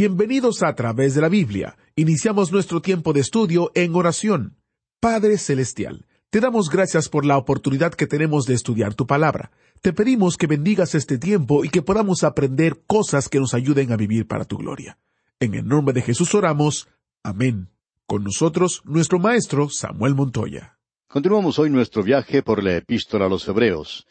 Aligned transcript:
Bienvenidos 0.00 0.62
a 0.62 0.76
través 0.76 1.16
de 1.16 1.20
la 1.20 1.28
Biblia. 1.28 1.76
Iniciamos 1.96 2.52
nuestro 2.52 2.80
tiempo 2.80 3.12
de 3.12 3.18
estudio 3.18 3.72
en 3.74 3.96
oración. 3.96 4.56
Padre 5.00 5.38
Celestial, 5.38 6.06
te 6.30 6.38
damos 6.38 6.70
gracias 6.70 7.08
por 7.08 7.26
la 7.26 7.36
oportunidad 7.36 7.94
que 7.94 8.06
tenemos 8.06 8.44
de 8.44 8.54
estudiar 8.54 8.94
tu 8.94 9.08
palabra. 9.08 9.50
Te 9.82 9.92
pedimos 9.92 10.36
que 10.36 10.46
bendigas 10.46 10.94
este 10.94 11.18
tiempo 11.18 11.64
y 11.64 11.68
que 11.68 11.82
podamos 11.82 12.22
aprender 12.22 12.78
cosas 12.86 13.28
que 13.28 13.40
nos 13.40 13.54
ayuden 13.54 13.90
a 13.90 13.96
vivir 13.96 14.28
para 14.28 14.44
tu 14.44 14.56
gloria. 14.56 15.00
En 15.40 15.54
el 15.54 15.66
nombre 15.66 15.92
de 15.92 16.02
Jesús 16.02 16.32
oramos. 16.32 16.86
Amén. 17.24 17.68
Con 18.06 18.22
nosotros, 18.22 18.82
nuestro 18.84 19.18
maestro 19.18 19.68
Samuel 19.68 20.14
Montoya. 20.14 20.78
Continuamos 21.08 21.58
hoy 21.58 21.70
nuestro 21.70 22.04
viaje 22.04 22.44
por 22.44 22.62
la 22.62 22.76
epístola 22.76 23.26
a 23.26 23.28
los 23.28 23.48
Hebreos. 23.48 24.06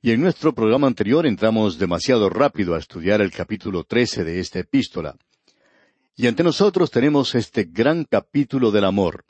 Y 0.00 0.12
en 0.12 0.20
nuestro 0.20 0.54
programa 0.54 0.86
anterior 0.86 1.26
entramos 1.26 1.80
demasiado 1.80 2.30
rápido 2.30 2.76
a 2.76 2.78
estudiar 2.78 3.20
el 3.20 3.32
capítulo 3.32 3.82
13 3.82 4.22
de 4.22 4.38
esta 4.38 4.60
epístola. 4.60 5.16
Y 6.14 6.26
ante 6.26 6.42
nosotros 6.42 6.90
tenemos 6.90 7.34
este 7.34 7.64
gran 7.64 8.04
capítulo 8.04 8.70
del 8.70 8.84
amor. 8.84 9.24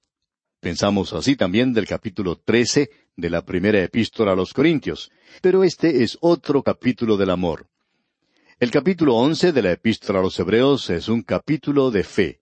Pensamos 0.61 1.13
así 1.13 1.37
también 1.37 1.73
del 1.73 1.87
capítulo 1.87 2.37
13 2.37 2.91
de 3.17 3.31
la 3.31 3.45
primera 3.45 3.83
epístola 3.83 4.33
a 4.33 4.37
los 4.37 4.53
Corintios, 4.53 5.11
pero 5.41 5.63
este 5.63 6.03
es 6.03 6.19
otro 6.21 6.63
capítulo 6.63 7.17
del 7.17 7.31
amor. 7.31 7.69
El 8.59 8.71
capítulo 8.71 9.15
11 9.17 9.53
de 9.53 9.63
la 9.63 9.73
epístola 9.73 10.19
a 10.19 10.23
los 10.23 10.39
Hebreos 10.39 10.91
es 10.91 11.09
un 11.09 11.23
capítulo 11.23 11.91
de 11.91 12.03
fe. 12.03 12.41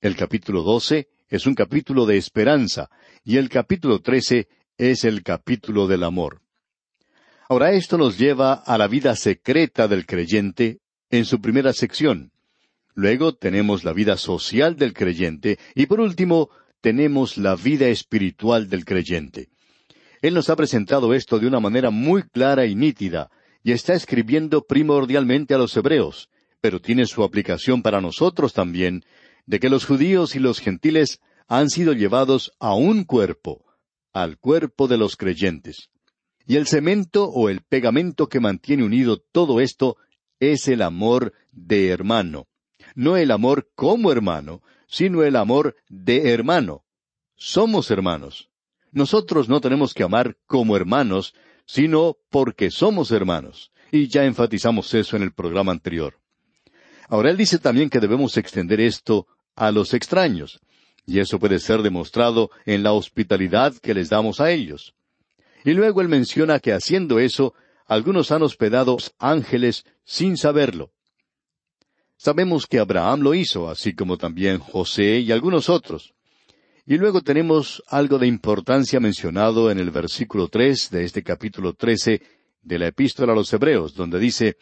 El 0.00 0.16
capítulo 0.16 0.62
12 0.62 1.08
es 1.28 1.46
un 1.46 1.54
capítulo 1.54 2.06
de 2.06 2.16
esperanza 2.16 2.90
y 3.22 3.36
el 3.36 3.48
capítulo 3.48 4.00
13 4.00 4.48
es 4.78 5.04
el 5.04 5.22
capítulo 5.22 5.86
del 5.86 6.04
amor. 6.04 6.40
Ahora 7.48 7.72
esto 7.72 7.98
nos 7.98 8.18
lleva 8.18 8.54
a 8.54 8.78
la 8.78 8.88
vida 8.88 9.14
secreta 9.14 9.88
del 9.88 10.06
creyente 10.06 10.80
en 11.10 11.26
su 11.26 11.40
primera 11.40 11.72
sección. 11.74 12.33
Luego 12.94 13.34
tenemos 13.34 13.82
la 13.82 13.92
vida 13.92 14.16
social 14.16 14.76
del 14.76 14.92
creyente 14.92 15.58
y 15.74 15.86
por 15.86 16.00
último 16.00 16.50
tenemos 16.80 17.36
la 17.36 17.56
vida 17.56 17.88
espiritual 17.88 18.68
del 18.68 18.84
creyente. 18.84 19.48
Él 20.22 20.34
nos 20.34 20.48
ha 20.48 20.56
presentado 20.56 21.12
esto 21.12 21.40
de 21.40 21.48
una 21.48 21.58
manera 21.58 21.90
muy 21.90 22.22
clara 22.22 22.66
y 22.66 22.76
nítida 22.76 23.30
y 23.64 23.72
está 23.72 23.94
escribiendo 23.94 24.62
primordialmente 24.66 25.54
a 25.54 25.58
los 25.58 25.76
hebreos, 25.76 26.28
pero 26.60 26.80
tiene 26.80 27.06
su 27.06 27.24
aplicación 27.24 27.82
para 27.82 28.00
nosotros 28.00 28.52
también, 28.52 29.02
de 29.44 29.58
que 29.58 29.68
los 29.68 29.86
judíos 29.86 30.36
y 30.36 30.38
los 30.38 30.60
gentiles 30.60 31.20
han 31.48 31.70
sido 31.70 31.94
llevados 31.94 32.52
a 32.60 32.74
un 32.74 33.04
cuerpo, 33.04 33.64
al 34.12 34.38
cuerpo 34.38 34.86
de 34.86 34.98
los 34.98 35.16
creyentes. 35.16 35.88
Y 36.46 36.56
el 36.56 36.66
cemento 36.66 37.24
o 37.24 37.48
el 37.48 37.62
pegamento 37.62 38.28
que 38.28 38.40
mantiene 38.40 38.84
unido 38.84 39.18
todo 39.18 39.60
esto 39.60 39.96
es 40.38 40.68
el 40.68 40.80
amor 40.80 41.32
de 41.50 41.88
hermano 41.88 42.46
no 42.94 43.16
el 43.16 43.30
amor 43.30 43.68
como 43.74 44.10
hermano, 44.12 44.62
sino 44.86 45.22
el 45.22 45.36
amor 45.36 45.76
de 45.88 46.32
hermano. 46.32 46.84
Somos 47.36 47.90
hermanos. 47.90 48.50
Nosotros 48.92 49.48
no 49.48 49.60
tenemos 49.60 49.92
que 49.92 50.04
amar 50.04 50.36
como 50.46 50.76
hermanos, 50.76 51.34
sino 51.66 52.16
porque 52.30 52.70
somos 52.70 53.10
hermanos. 53.10 53.72
Y 53.90 54.08
ya 54.08 54.24
enfatizamos 54.24 54.92
eso 54.94 55.16
en 55.16 55.22
el 55.22 55.32
programa 55.32 55.72
anterior. 55.72 56.18
Ahora 57.08 57.30
él 57.30 57.36
dice 57.36 57.58
también 57.58 57.90
que 57.90 58.00
debemos 58.00 58.36
extender 58.36 58.80
esto 58.80 59.26
a 59.56 59.70
los 59.70 59.94
extraños, 59.94 60.60
y 61.06 61.18
eso 61.18 61.38
puede 61.38 61.58
ser 61.58 61.82
demostrado 61.82 62.50
en 62.64 62.82
la 62.82 62.92
hospitalidad 62.92 63.74
que 63.74 63.94
les 63.94 64.08
damos 64.08 64.40
a 64.40 64.50
ellos. 64.50 64.94
Y 65.64 65.72
luego 65.72 66.00
él 66.00 66.08
menciona 66.08 66.60
que 66.60 66.72
haciendo 66.72 67.18
eso, 67.18 67.54
algunos 67.86 68.32
han 68.32 68.42
hospedado 68.42 68.96
ángeles 69.18 69.84
sin 70.04 70.36
saberlo. 70.36 70.90
Sabemos 72.16 72.66
que 72.66 72.78
Abraham 72.78 73.20
lo 73.20 73.34
hizo, 73.34 73.68
así 73.68 73.94
como 73.94 74.16
también 74.16 74.58
José 74.58 75.18
y 75.20 75.32
algunos 75.32 75.68
otros. 75.68 76.14
Y 76.86 76.96
luego 76.98 77.22
tenemos 77.22 77.82
algo 77.88 78.18
de 78.18 78.26
importancia 78.26 79.00
mencionado 79.00 79.70
en 79.70 79.78
el 79.78 79.90
versículo 79.90 80.48
tres 80.48 80.90
de 80.90 81.04
este 81.04 81.22
capítulo 81.22 81.74
trece 81.74 82.20
de 82.62 82.78
la 82.78 82.88
Epístola 82.88 83.32
a 83.32 83.36
los 83.36 83.52
Hebreos, 83.52 83.94
donde 83.94 84.18
dice 84.18 84.56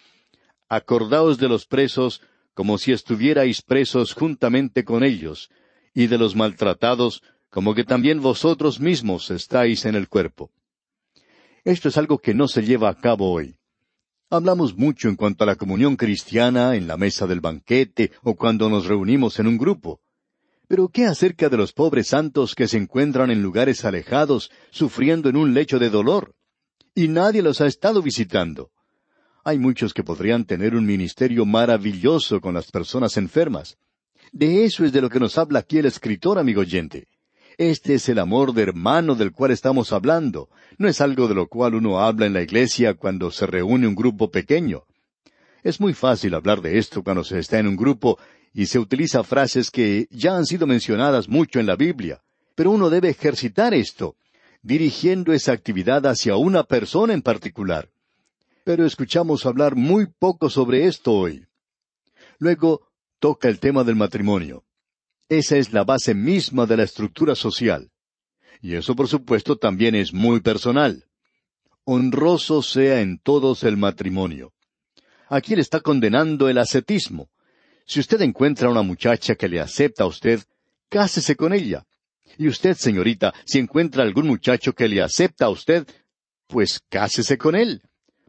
Acordaos 0.69 1.39
de 1.39 1.49
los 1.49 1.67
presos 1.67 2.23
como 2.55 2.79
si 2.79 2.93
estuvierais 2.93 3.63
presos 3.63 4.13
juntamente 4.13 4.84
con 4.84 5.05
ellos, 5.05 5.51
y 5.95 6.07
de 6.07 6.19
los 6.19 6.37
maltratados 6.37 7.23
como 7.51 7.75
que 7.75 7.84
también 7.84 8.23
vosotros 8.23 8.81
mismos 8.81 9.31
estáis 9.31 9.84
en 9.84 9.95
el 9.95 10.09
cuerpo. 10.09 10.51
Esto 11.65 11.89
es 11.89 11.99
algo 11.99 12.19
que 12.19 12.34
no 12.34 12.49
se 12.49 12.63
lleva 12.63 12.89
a 12.89 12.99
cabo 12.99 13.31
hoy. 13.31 13.57
Hablamos 14.32 14.78
mucho 14.78 15.10
en 15.10 15.16
cuanto 15.16 15.44
a 15.44 15.47
la 15.47 15.56
comunión 15.56 15.94
cristiana 15.94 16.75
en 16.75 16.87
la 16.87 16.97
mesa 16.97 17.26
del 17.26 17.43
banquete 17.43 18.12
o 18.22 18.34
cuando 18.34 18.70
nos 18.70 18.87
reunimos 18.87 19.38
en 19.38 19.47
un 19.47 19.59
grupo. 19.59 20.00
Pero 20.69 20.88
¿qué 20.88 21.04
acerca 21.04 21.50
de 21.50 21.59
los 21.59 21.75
pobres 21.75 22.06
santos 22.06 22.54
que 22.54 22.66
se 22.66 22.78
encuentran 22.78 23.31
en 23.31 23.42
lugares 23.42 23.84
alejados, 23.84 24.50
sufriendo 24.71 25.28
en 25.28 25.37
un 25.37 25.53
lecho 25.53 25.78
de 25.78 25.91
dolor? 25.91 26.34
Y 26.94 27.09
nadie 27.09 27.42
los 27.42 27.60
ha 27.60 27.66
estado 27.66 28.00
visitando. 28.00 28.71
Hay 29.44 29.59
muchos 29.59 29.92
que 29.92 30.03
podrían 30.03 30.47
tener 30.47 30.75
un 30.75 30.87
ministerio 30.87 31.44
maravilloso 31.44 32.41
con 32.41 32.54
las 32.54 32.71
personas 32.71 33.19
enfermas. 33.19 33.76
De 34.32 34.65
eso 34.65 34.87
es 34.87 34.92
de 34.92 35.03
lo 35.03 35.10
que 35.10 35.21
nos 35.21 35.37
habla 35.37 35.59
aquí 35.59 35.76
el 35.76 35.84
escritor, 35.84 36.38
amigo 36.38 36.62
oyente. 36.62 37.06
Este 37.59 37.95
es 37.95 38.09
el 38.09 38.19
amor 38.19 38.55
de 38.55 38.63
hermano 38.63 39.15
del 39.15 39.33
cual 39.33 39.51
estamos 39.51 39.93
hablando. 39.93 40.49
No 40.79 40.89
es 40.89 41.01
algo 41.01 41.29
de 41.29 41.35
lo 41.35 41.49
cual 41.49 41.75
uno 41.75 42.01
habla 42.01 42.27
en 42.27 42.33
la 42.33 42.43
iglesia 42.43 42.95
cuando 42.95 43.31
se 43.31 43.47
reúne 43.47 43.87
un 43.87 43.95
grupo 43.95 44.31
pequeño. 44.31 44.85
Es 45.63 45.81
muy 45.81 45.93
fácil 45.95 46.35
hablar 46.35 46.61
de 46.61 46.79
esto 46.79 47.03
cuando 47.03 47.25
se 47.25 47.39
está 47.39 47.59
en 47.59 47.69
un 47.69 47.77
grupo 47.77 48.19
y 48.55 48.67
se 48.67 48.79
utiliza 48.79 49.23
frases 49.23 49.71
que 49.71 50.07
ya 50.11 50.37
han 50.37 50.47
sido 50.47 50.67
mencionadas 50.67 51.29
mucho 51.29 51.61
en 51.61 51.67
la 51.67 51.77
Biblia. 51.77 52.23
Pero 52.55 52.71
uno 52.71 52.91
debe 52.91 53.11
ejercitar 53.11 53.75
esto, 53.75 54.17
dirigiendo 54.63 55.33
esa 55.33 55.53
actividad 55.53 56.07
hacia 56.07 56.37
una 56.37 56.65
persona 56.65 57.13
en 57.13 57.23
particular. 57.23 57.89
Pero 58.65 58.87
escuchamos 58.87 59.47
hablar 59.47 59.75
muy 59.75 60.07
poco 60.07 60.51
sobre 60.51 60.87
esto 60.87 61.13
hoy. 61.13 61.47
Luego 62.39 62.89
toca 63.19 63.49
el 63.49 63.59
tema 63.59 63.84
del 63.84 63.97
matrimonio. 63.97 64.65
Esa 65.28 65.56
es 65.56 65.72
la 65.72 65.84
base 65.84 66.15
misma 66.15 66.66
de 66.66 66.77
la 66.77 66.83
estructura 66.84 67.34
social. 67.34 67.91
Y 68.60 68.75
eso, 68.75 68.94
por 68.94 69.09
supuesto, 69.09 69.56
también 69.56 69.94
es 69.94 70.12
muy 70.12 70.41
personal. 70.41 71.05
Honroso 71.84 72.62
sea 72.62 73.00
en 73.00 73.19
todos 73.19 73.65
el 73.65 73.77
matrimonio. 73.77 74.53
Aquí 75.28 75.55
él 75.55 75.60
está 75.60 75.81
condenando 75.81 76.49
el 76.49 76.59
ascetismo. 76.59 77.31
Si 77.87 77.99
usted 77.99 78.21
encuentra 78.21 78.71
una 78.71 78.83
muchacha 78.83 79.34
que 79.34 79.49
le 79.49 79.60
acepta 79.60 80.05
a 80.05 80.06
usted, 80.06 80.41
cásese 80.88 81.34
con 81.34 81.53
ella. 81.53 81.84
Y 82.39 82.49
usted, 82.49 82.77
señorita, 82.77 83.34
si 83.44 83.59
encuentra 83.59 84.03
algún 84.03 84.27
muchacho 84.27 84.72
que 84.72 84.89
le 84.89 85.03
acepta 85.03 85.47
a 85.47 85.50
usted, 85.50 85.87
pues 86.47 86.81
cásese 86.89 87.37
con 87.37 87.56
él. 87.56 87.83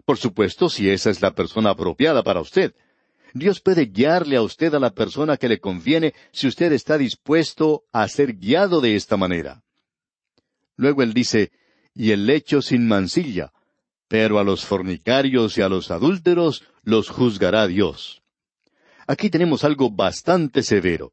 Por 0.05 0.17
supuesto, 0.17 0.69
si 0.69 0.89
esa 0.89 1.09
es 1.09 1.21
la 1.21 1.31
persona 1.31 1.71
apropiada 1.71 2.23
para 2.23 2.41
usted. 2.41 2.73
Dios 3.33 3.59
puede 3.59 3.87
guiarle 3.87 4.35
a 4.37 4.43
usted 4.43 4.73
a 4.75 4.79
la 4.79 4.91
persona 4.91 5.37
que 5.37 5.49
le 5.49 5.59
conviene 5.59 6.13
si 6.31 6.47
usted 6.47 6.71
está 6.71 6.99
dispuesto 6.99 7.83
a 7.91 8.07
ser 8.07 8.37
guiado 8.37 8.79
de 8.79 8.95
esta 8.95 9.17
manera. 9.17 9.63
Luego 10.75 11.01
él 11.01 11.13
dice, 11.13 11.51
y 11.95 12.11
el 12.11 12.27
lecho 12.27 12.61
sin 12.61 12.87
mancilla, 12.87 13.51
pero 14.07 14.37
a 14.37 14.43
los 14.43 14.63
fornicarios 14.63 15.57
y 15.57 15.61
a 15.61 15.69
los 15.69 15.89
adúlteros 15.89 16.63
los 16.83 17.09
juzgará 17.09 17.65
Dios. 17.65 18.21
Aquí 19.07 19.31
tenemos 19.31 19.63
algo 19.63 19.89
bastante 19.89 20.61
severo. 20.61 21.11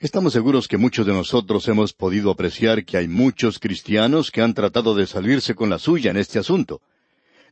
Estamos 0.00 0.32
seguros 0.32 0.66
que 0.66 0.76
muchos 0.76 1.06
de 1.06 1.12
nosotros 1.12 1.66
hemos 1.68 1.92
podido 1.92 2.30
apreciar 2.30 2.84
que 2.84 2.96
hay 2.96 3.06
muchos 3.06 3.60
cristianos 3.60 4.30
que 4.30 4.42
han 4.42 4.54
tratado 4.54 4.94
de 4.94 5.06
salirse 5.06 5.54
con 5.54 5.70
la 5.70 5.78
suya 5.78 6.10
en 6.10 6.16
este 6.16 6.40
asunto. 6.40 6.82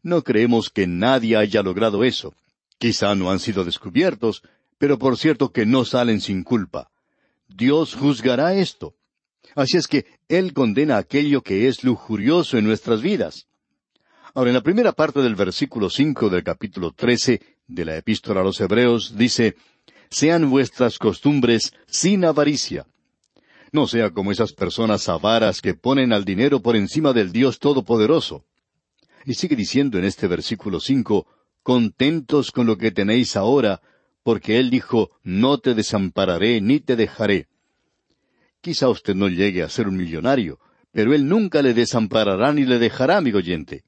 No 0.02 0.22
creemos 0.22 0.68
que 0.68 0.88
nadie 0.88 1.36
haya 1.36 1.62
logrado 1.62 2.02
eso. 2.02 2.34
Quizá 2.78 3.14
no 3.14 3.30
han 3.30 3.38
sido 3.38 3.64
descubiertos, 3.64 4.42
pero 4.78 4.98
por 4.98 5.16
cierto 5.16 5.52
que 5.52 5.66
no 5.66 5.84
salen 5.84 6.20
sin 6.20 6.42
culpa. 6.42 6.90
Dios 7.48 7.94
juzgará 7.94 8.54
esto. 8.54 8.94
Así 9.54 9.76
es 9.76 9.86
que 9.86 10.06
Él 10.28 10.52
condena 10.52 10.96
aquello 10.96 11.42
que 11.42 11.68
es 11.68 11.84
lujurioso 11.84 12.58
en 12.58 12.64
nuestras 12.64 13.02
vidas. 13.02 13.46
Ahora, 14.34 14.50
en 14.50 14.54
la 14.54 14.62
primera 14.62 14.92
parte 14.92 15.20
del 15.20 15.34
versículo 15.34 15.90
cinco 15.90 16.30
del 16.30 16.42
capítulo 16.42 16.92
trece 16.92 17.40
de 17.66 17.84
la 17.84 17.96
Epístola 17.96 18.40
a 18.40 18.44
los 18.44 18.60
Hebreos 18.60 19.16
dice 19.16 19.56
Sean 20.10 20.48
vuestras 20.50 20.98
costumbres 20.98 21.72
sin 21.86 22.24
avaricia. 22.24 22.86
No 23.72 23.86
sea 23.86 24.10
como 24.10 24.32
esas 24.32 24.52
personas 24.52 25.08
avaras 25.08 25.60
que 25.60 25.74
ponen 25.74 26.12
al 26.12 26.24
dinero 26.24 26.60
por 26.60 26.76
encima 26.76 27.12
del 27.12 27.32
Dios 27.32 27.58
Todopoderoso. 27.58 28.44
Y 29.24 29.34
sigue 29.34 29.56
diciendo 29.56 29.98
en 29.98 30.04
este 30.04 30.26
versículo 30.26 30.80
cinco 30.80 31.26
Contentos 31.62 32.50
con 32.50 32.66
lo 32.66 32.76
que 32.76 32.90
tenéis 32.90 33.36
ahora, 33.36 33.80
porque 34.22 34.58
Él 34.58 34.70
dijo 34.70 35.10
No 35.22 35.58
te 35.58 35.74
desampararé 35.74 36.60
ni 36.60 36.80
te 36.80 36.96
dejaré. 36.96 37.48
Quizá 38.60 38.88
usted 38.88 39.14
no 39.14 39.28
llegue 39.28 39.62
a 39.62 39.68
ser 39.68 39.88
un 39.88 39.96
millonario, 39.96 40.58
pero 40.92 41.14
Él 41.14 41.28
nunca 41.28 41.62
le 41.62 41.74
desamparará 41.74 42.52
ni 42.52 42.64
le 42.64 42.78
dejará, 42.78 43.16
amigo 43.16 43.38
oyente. 43.38 43.84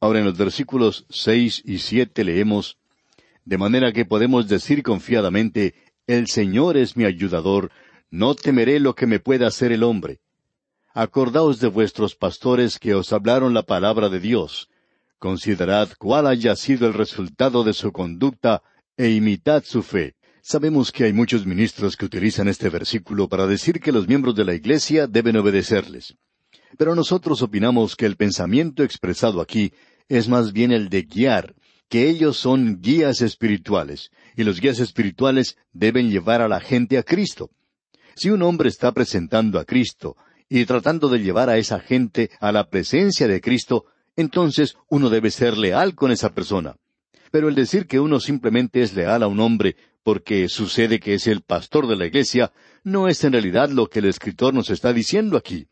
Ahora 0.00 0.18
en 0.18 0.26
los 0.26 0.36
versículos 0.36 1.06
seis 1.08 1.62
y 1.64 1.78
siete 1.78 2.24
leemos 2.24 2.76
De 3.44 3.56
manera 3.58 3.92
que 3.92 4.04
podemos 4.04 4.48
decir 4.48 4.82
confiadamente 4.82 5.74
El 6.06 6.28
Señor 6.28 6.76
es 6.76 6.96
mi 6.96 7.04
ayudador, 7.04 7.70
no 8.10 8.34
temeré 8.34 8.80
lo 8.80 8.94
que 8.94 9.06
me 9.06 9.18
pueda 9.18 9.46
hacer 9.46 9.72
el 9.72 9.82
hombre. 9.82 10.20
Acordaos 10.92 11.58
de 11.58 11.68
vuestros 11.68 12.14
pastores 12.14 12.78
que 12.78 12.94
os 12.94 13.12
hablaron 13.12 13.54
la 13.54 13.62
palabra 13.62 14.08
de 14.08 14.20
Dios. 14.20 14.68
Considerad 15.24 15.88
cuál 15.98 16.26
haya 16.26 16.54
sido 16.54 16.86
el 16.86 16.92
resultado 16.92 17.64
de 17.64 17.72
su 17.72 17.92
conducta 17.92 18.62
e 18.94 19.08
imitad 19.08 19.64
su 19.64 19.82
fe. 19.82 20.16
Sabemos 20.42 20.92
que 20.92 21.04
hay 21.04 21.14
muchos 21.14 21.46
ministros 21.46 21.96
que 21.96 22.04
utilizan 22.04 22.46
este 22.46 22.68
versículo 22.68 23.26
para 23.26 23.46
decir 23.46 23.80
que 23.80 23.90
los 23.90 24.06
miembros 24.06 24.34
de 24.34 24.44
la 24.44 24.52
Iglesia 24.52 25.06
deben 25.06 25.38
obedecerles. 25.38 26.14
Pero 26.76 26.94
nosotros 26.94 27.40
opinamos 27.40 27.96
que 27.96 28.04
el 28.04 28.16
pensamiento 28.16 28.82
expresado 28.82 29.40
aquí 29.40 29.72
es 30.10 30.28
más 30.28 30.52
bien 30.52 30.72
el 30.72 30.90
de 30.90 31.04
guiar, 31.04 31.54
que 31.88 32.10
ellos 32.10 32.36
son 32.36 32.82
guías 32.82 33.22
espirituales, 33.22 34.10
y 34.36 34.44
los 34.44 34.60
guías 34.60 34.78
espirituales 34.78 35.56
deben 35.72 36.10
llevar 36.10 36.42
a 36.42 36.48
la 36.48 36.60
gente 36.60 36.98
a 36.98 37.02
Cristo. 37.02 37.48
Si 38.14 38.28
un 38.28 38.42
hombre 38.42 38.68
está 38.68 38.92
presentando 38.92 39.58
a 39.58 39.64
Cristo 39.64 40.18
y 40.50 40.66
tratando 40.66 41.08
de 41.08 41.20
llevar 41.20 41.48
a 41.48 41.56
esa 41.56 41.80
gente 41.80 42.30
a 42.40 42.52
la 42.52 42.68
presencia 42.68 43.26
de 43.26 43.40
Cristo, 43.40 43.86
entonces 44.16 44.76
uno 44.88 45.10
debe 45.10 45.30
ser 45.30 45.56
leal 45.56 45.94
con 45.94 46.10
esa 46.10 46.34
persona. 46.34 46.76
Pero 47.30 47.48
el 47.48 47.54
decir 47.54 47.86
que 47.86 48.00
uno 48.00 48.20
simplemente 48.20 48.82
es 48.82 48.94
leal 48.94 49.22
a 49.22 49.26
un 49.26 49.40
hombre 49.40 49.76
porque 50.02 50.48
sucede 50.48 51.00
que 51.00 51.14
es 51.14 51.26
el 51.26 51.40
pastor 51.40 51.86
de 51.88 51.96
la 51.96 52.06
iglesia, 52.06 52.52
no 52.84 53.08
es 53.08 53.24
en 53.24 53.32
realidad 53.32 53.70
lo 53.70 53.88
que 53.88 54.00
el 54.00 54.04
escritor 54.04 54.52
nos 54.54 54.70
está 54.70 54.92
diciendo 54.92 55.36
aquí. 55.36 55.66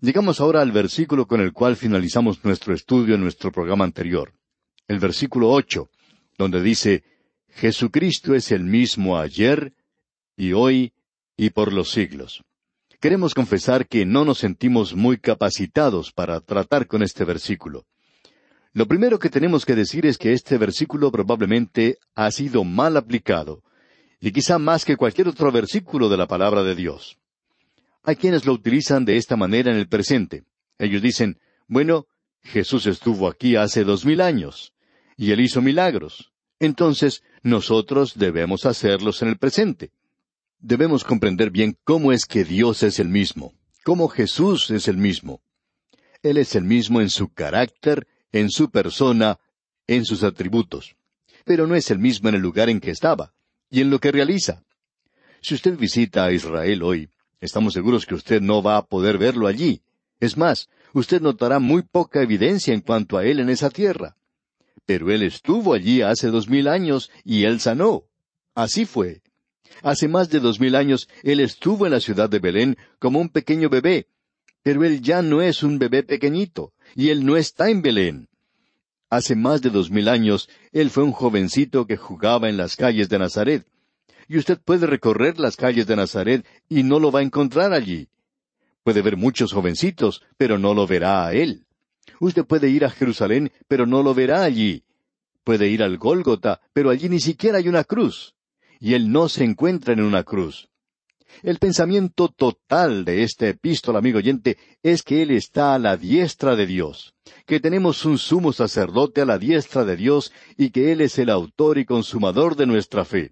Llegamos 0.00 0.40
ahora 0.40 0.60
al 0.60 0.72
versículo 0.72 1.26
con 1.26 1.40
el 1.40 1.52
cual 1.52 1.76
finalizamos 1.76 2.44
nuestro 2.44 2.74
estudio 2.74 3.14
en 3.14 3.22
nuestro 3.22 3.50
programa 3.50 3.84
anterior, 3.84 4.34
el 4.88 4.98
versículo 4.98 5.50
ocho, 5.50 5.90
donde 6.36 6.60
dice 6.60 7.04
Jesucristo 7.48 8.34
es 8.34 8.52
el 8.52 8.64
mismo 8.64 9.18
ayer 9.18 9.74
y 10.36 10.52
hoy 10.52 10.92
y 11.36 11.50
por 11.50 11.72
los 11.72 11.90
siglos. 11.90 12.42
Queremos 13.02 13.34
confesar 13.34 13.88
que 13.88 14.06
no 14.06 14.24
nos 14.24 14.38
sentimos 14.38 14.94
muy 14.94 15.18
capacitados 15.18 16.12
para 16.12 16.40
tratar 16.40 16.86
con 16.86 17.02
este 17.02 17.24
versículo. 17.24 17.84
Lo 18.74 18.86
primero 18.86 19.18
que 19.18 19.28
tenemos 19.28 19.66
que 19.66 19.74
decir 19.74 20.06
es 20.06 20.16
que 20.16 20.32
este 20.32 20.56
versículo 20.56 21.10
probablemente 21.10 21.98
ha 22.14 22.30
sido 22.30 22.62
mal 22.62 22.96
aplicado, 22.96 23.64
y 24.20 24.30
quizá 24.30 24.60
más 24.60 24.84
que 24.84 24.96
cualquier 24.96 25.26
otro 25.26 25.50
versículo 25.50 26.08
de 26.08 26.16
la 26.16 26.28
palabra 26.28 26.62
de 26.62 26.76
Dios. 26.76 27.18
Hay 28.04 28.14
quienes 28.14 28.46
lo 28.46 28.52
utilizan 28.52 29.04
de 29.04 29.16
esta 29.16 29.34
manera 29.34 29.72
en 29.72 29.78
el 29.78 29.88
presente. 29.88 30.44
Ellos 30.78 31.02
dicen, 31.02 31.40
bueno, 31.66 32.06
Jesús 32.40 32.86
estuvo 32.86 33.26
aquí 33.26 33.56
hace 33.56 33.82
dos 33.82 34.06
mil 34.06 34.20
años, 34.20 34.74
y 35.16 35.32
él 35.32 35.40
hizo 35.40 35.60
milagros. 35.60 36.30
Entonces, 36.60 37.24
nosotros 37.42 38.12
debemos 38.16 38.64
hacerlos 38.64 39.22
en 39.22 39.28
el 39.30 39.38
presente 39.38 39.90
debemos 40.62 41.04
comprender 41.04 41.50
bien 41.50 41.76
cómo 41.84 42.12
es 42.12 42.24
que 42.24 42.44
Dios 42.44 42.82
es 42.82 42.98
el 42.98 43.08
mismo, 43.08 43.52
cómo 43.84 44.08
Jesús 44.08 44.70
es 44.70 44.88
el 44.88 44.96
mismo. 44.96 45.42
Él 46.22 46.38
es 46.38 46.54
el 46.54 46.64
mismo 46.64 47.00
en 47.00 47.10
su 47.10 47.32
carácter, 47.32 48.06
en 48.30 48.48
su 48.48 48.70
persona, 48.70 49.40
en 49.88 50.04
sus 50.04 50.22
atributos. 50.22 50.94
Pero 51.44 51.66
no 51.66 51.74
es 51.74 51.90
el 51.90 51.98
mismo 51.98 52.28
en 52.28 52.36
el 52.36 52.40
lugar 52.40 52.70
en 52.70 52.80
que 52.80 52.92
estaba 52.92 53.34
y 53.68 53.80
en 53.80 53.90
lo 53.90 53.98
que 53.98 54.12
realiza. 54.12 54.62
Si 55.40 55.54
usted 55.54 55.76
visita 55.76 56.24
a 56.24 56.32
Israel 56.32 56.82
hoy, 56.84 57.10
estamos 57.40 57.74
seguros 57.74 58.06
que 58.06 58.14
usted 58.14 58.40
no 58.40 58.62
va 58.62 58.76
a 58.76 58.86
poder 58.86 59.18
verlo 59.18 59.48
allí. 59.48 59.82
Es 60.20 60.36
más, 60.36 60.68
usted 60.92 61.20
notará 61.20 61.58
muy 61.58 61.82
poca 61.82 62.22
evidencia 62.22 62.72
en 62.72 62.80
cuanto 62.80 63.18
a 63.18 63.24
él 63.24 63.40
en 63.40 63.50
esa 63.50 63.68
tierra. 63.68 64.16
Pero 64.86 65.10
él 65.10 65.22
estuvo 65.22 65.74
allí 65.74 66.02
hace 66.02 66.28
dos 66.28 66.48
mil 66.48 66.68
años 66.68 67.10
y 67.24 67.44
él 67.44 67.58
sanó. 67.58 68.04
Así 68.54 68.84
fue. 68.84 69.22
Hace 69.82 70.08
más 70.08 70.28
de 70.30 70.40
dos 70.40 70.60
mil 70.60 70.74
años 70.74 71.08
él 71.22 71.40
estuvo 71.40 71.86
en 71.86 71.92
la 71.92 72.00
ciudad 72.00 72.28
de 72.28 72.38
Belén 72.38 72.76
como 72.98 73.20
un 73.20 73.28
pequeño 73.28 73.68
bebé, 73.68 74.06
pero 74.62 74.84
él 74.84 75.00
ya 75.00 75.22
no 75.22 75.42
es 75.42 75.62
un 75.62 75.78
bebé 75.78 76.02
pequeñito, 76.02 76.72
y 76.94 77.08
él 77.08 77.24
no 77.24 77.36
está 77.36 77.70
en 77.70 77.82
Belén. 77.82 78.28
Hace 79.10 79.34
más 79.34 79.60
de 79.60 79.70
dos 79.70 79.90
mil 79.90 80.08
años 80.08 80.48
él 80.72 80.90
fue 80.90 81.04
un 81.04 81.12
jovencito 81.12 81.86
que 81.86 81.96
jugaba 81.96 82.48
en 82.48 82.56
las 82.56 82.76
calles 82.76 83.08
de 83.08 83.18
Nazaret. 83.18 83.66
Y 84.28 84.38
usted 84.38 84.58
puede 84.58 84.86
recorrer 84.86 85.38
las 85.38 85.56
calles 85.56 85.86
de 85.86 85.96
Nazaret 85.96 86.46
y 86.68 86.82
no 86.82 86.98
lo 86.98 87.10
va 87.10 87.20
a 87.20 87.24
encontrar 87.24 87.72
allí. 87.72 88.08
Puede 88.84 89.02
ver 89.02 89.16
muchos 89.16 89.52
jovencitos, 89.52 90.22
pero 90.36 90.58
no 90.58 90.74
lo 90.74 90.86
verá 90.86 91.26
a 91.26 91.34
él. 91.34 91.66
Usted 92.20 92.44
puede 92.44 92.70
ir 92.70 92.84
a 92.84 92.90
Jerusalén, 92.90 93.52
pero 93.68 93.86
no 93.86 94.02
lo 94.02 94.14
verá 94.14 94.44
allí. 94.44 94.84
Puede 95.44 95.68
ir 95.68 95.82
al 95.82 95.98
Gólgota, 95.98 96.60
pero 96.72 96.88
allí 96.88 97.08
ni 97.08 97.20
siquiera 97.20 97.58
hay 97.58 97.68
una 97.68 97.84
cruz 97.84 98.34
y 98.82 98.94
Él 98.94 99.12
no 99.12 99.28
se 99.28 99.44
encuentra 99.44 99.94
en 99.94 100.02
una 100.02 100.24
cruz. 100.24 100.68
El 101.44 101.60
pensamiento 101.60 102.28
total 102.28 103.04
de 103.04 103.22
esta 103.22 103.46
epístola, 103.46 104.00
amigo 104.00 104.18
oyente, 104.18 104.58
es 104.82 105.04
que 105.04 105.22
Él 105.22 105.30
está 105.30 105.76
a 105.76 105.78
la 105.78 105.96
diestra 105.96 106.56
de 106.56 106.66
Dios, 106.66 107.14
que 107.46 107.60
tenemos 107.60 108.04
un 108.04 108.18
sumo 108.18 108.52
sacerdote 108.52 109.20
a 109.20 109.24
la 109.24 109.38
diestra 109.38 109.84
de 109.84 109.96
Dios 109.96 110.32
y 110.56 110.70
que 110.70 110.90
Él 110.90 111.00
es 111.00 111.16
el 111.20 111.30
autor 111.30 111.78
y 111.78 111.84
consumador 111.84 112.56
de 112.56 112.66
nuestra 112.66 113.04
fe. 113.04 113.30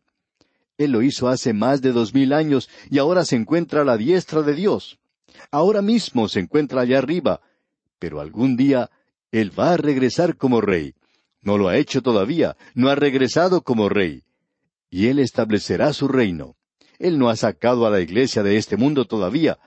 Él 0.79 0.93
lo 0.93 1.03
hizo 1.03 1.29
hace 1.29 1.53
más 1.53 1.83
de 1.83 1.91
dos 1.91 2.15
mil 2.15 2.33
años 2.33 2.71
y 2.89 2.99
ahora 2.99 3.25
se 3.25 3.35
encuentra 3.35 3.83
a 3.83 3.85
la 3.85 3.97
diestra 3.97 4.43
de 4.43 4.55
Dios. 4.55 5.01
Ahora 5.51 5.83
mismo 5.83 6.29
se 6.29 6.39
encuentra 6.39 6.83
allá 6.83 6.99
arriba, 6.99 7.41
pero 7.99 8.21
algún 8.21 8.57
día 8.57 8.89
Él 9.33 9.51
va 9.59 9.73
a 9.73 9.77
regresar 9.77 10.37
como 10.37 10.61
rey. 10.61 10.95
No 11.43 11.59
lo 11.59 11.67
ha 11.67 11.77
hecho 11.77 12.03
todavía, 12.03 12.57
no 12.75 12.89
ha 12.89 12.95
regresado 12.95 13.63
como 13.63 13.89
rey 13.89 14.23
y 14.91 15.07
Él 15.07 15.21
establecerá 15.21 15.93
su 15.93 16.09
reino. 16.09 16.57
Él 16.99 17.19
no 17.19 17.31
ha 17.31 17.37
sacado 17.37 17.87
a 17.87 17.91
la 17.91 18.01
iglesia 18.01 18.43
de 18.43 18.57
este 18.57 18.77
mundo 18.77 19.07
todavía, 19.07 19.59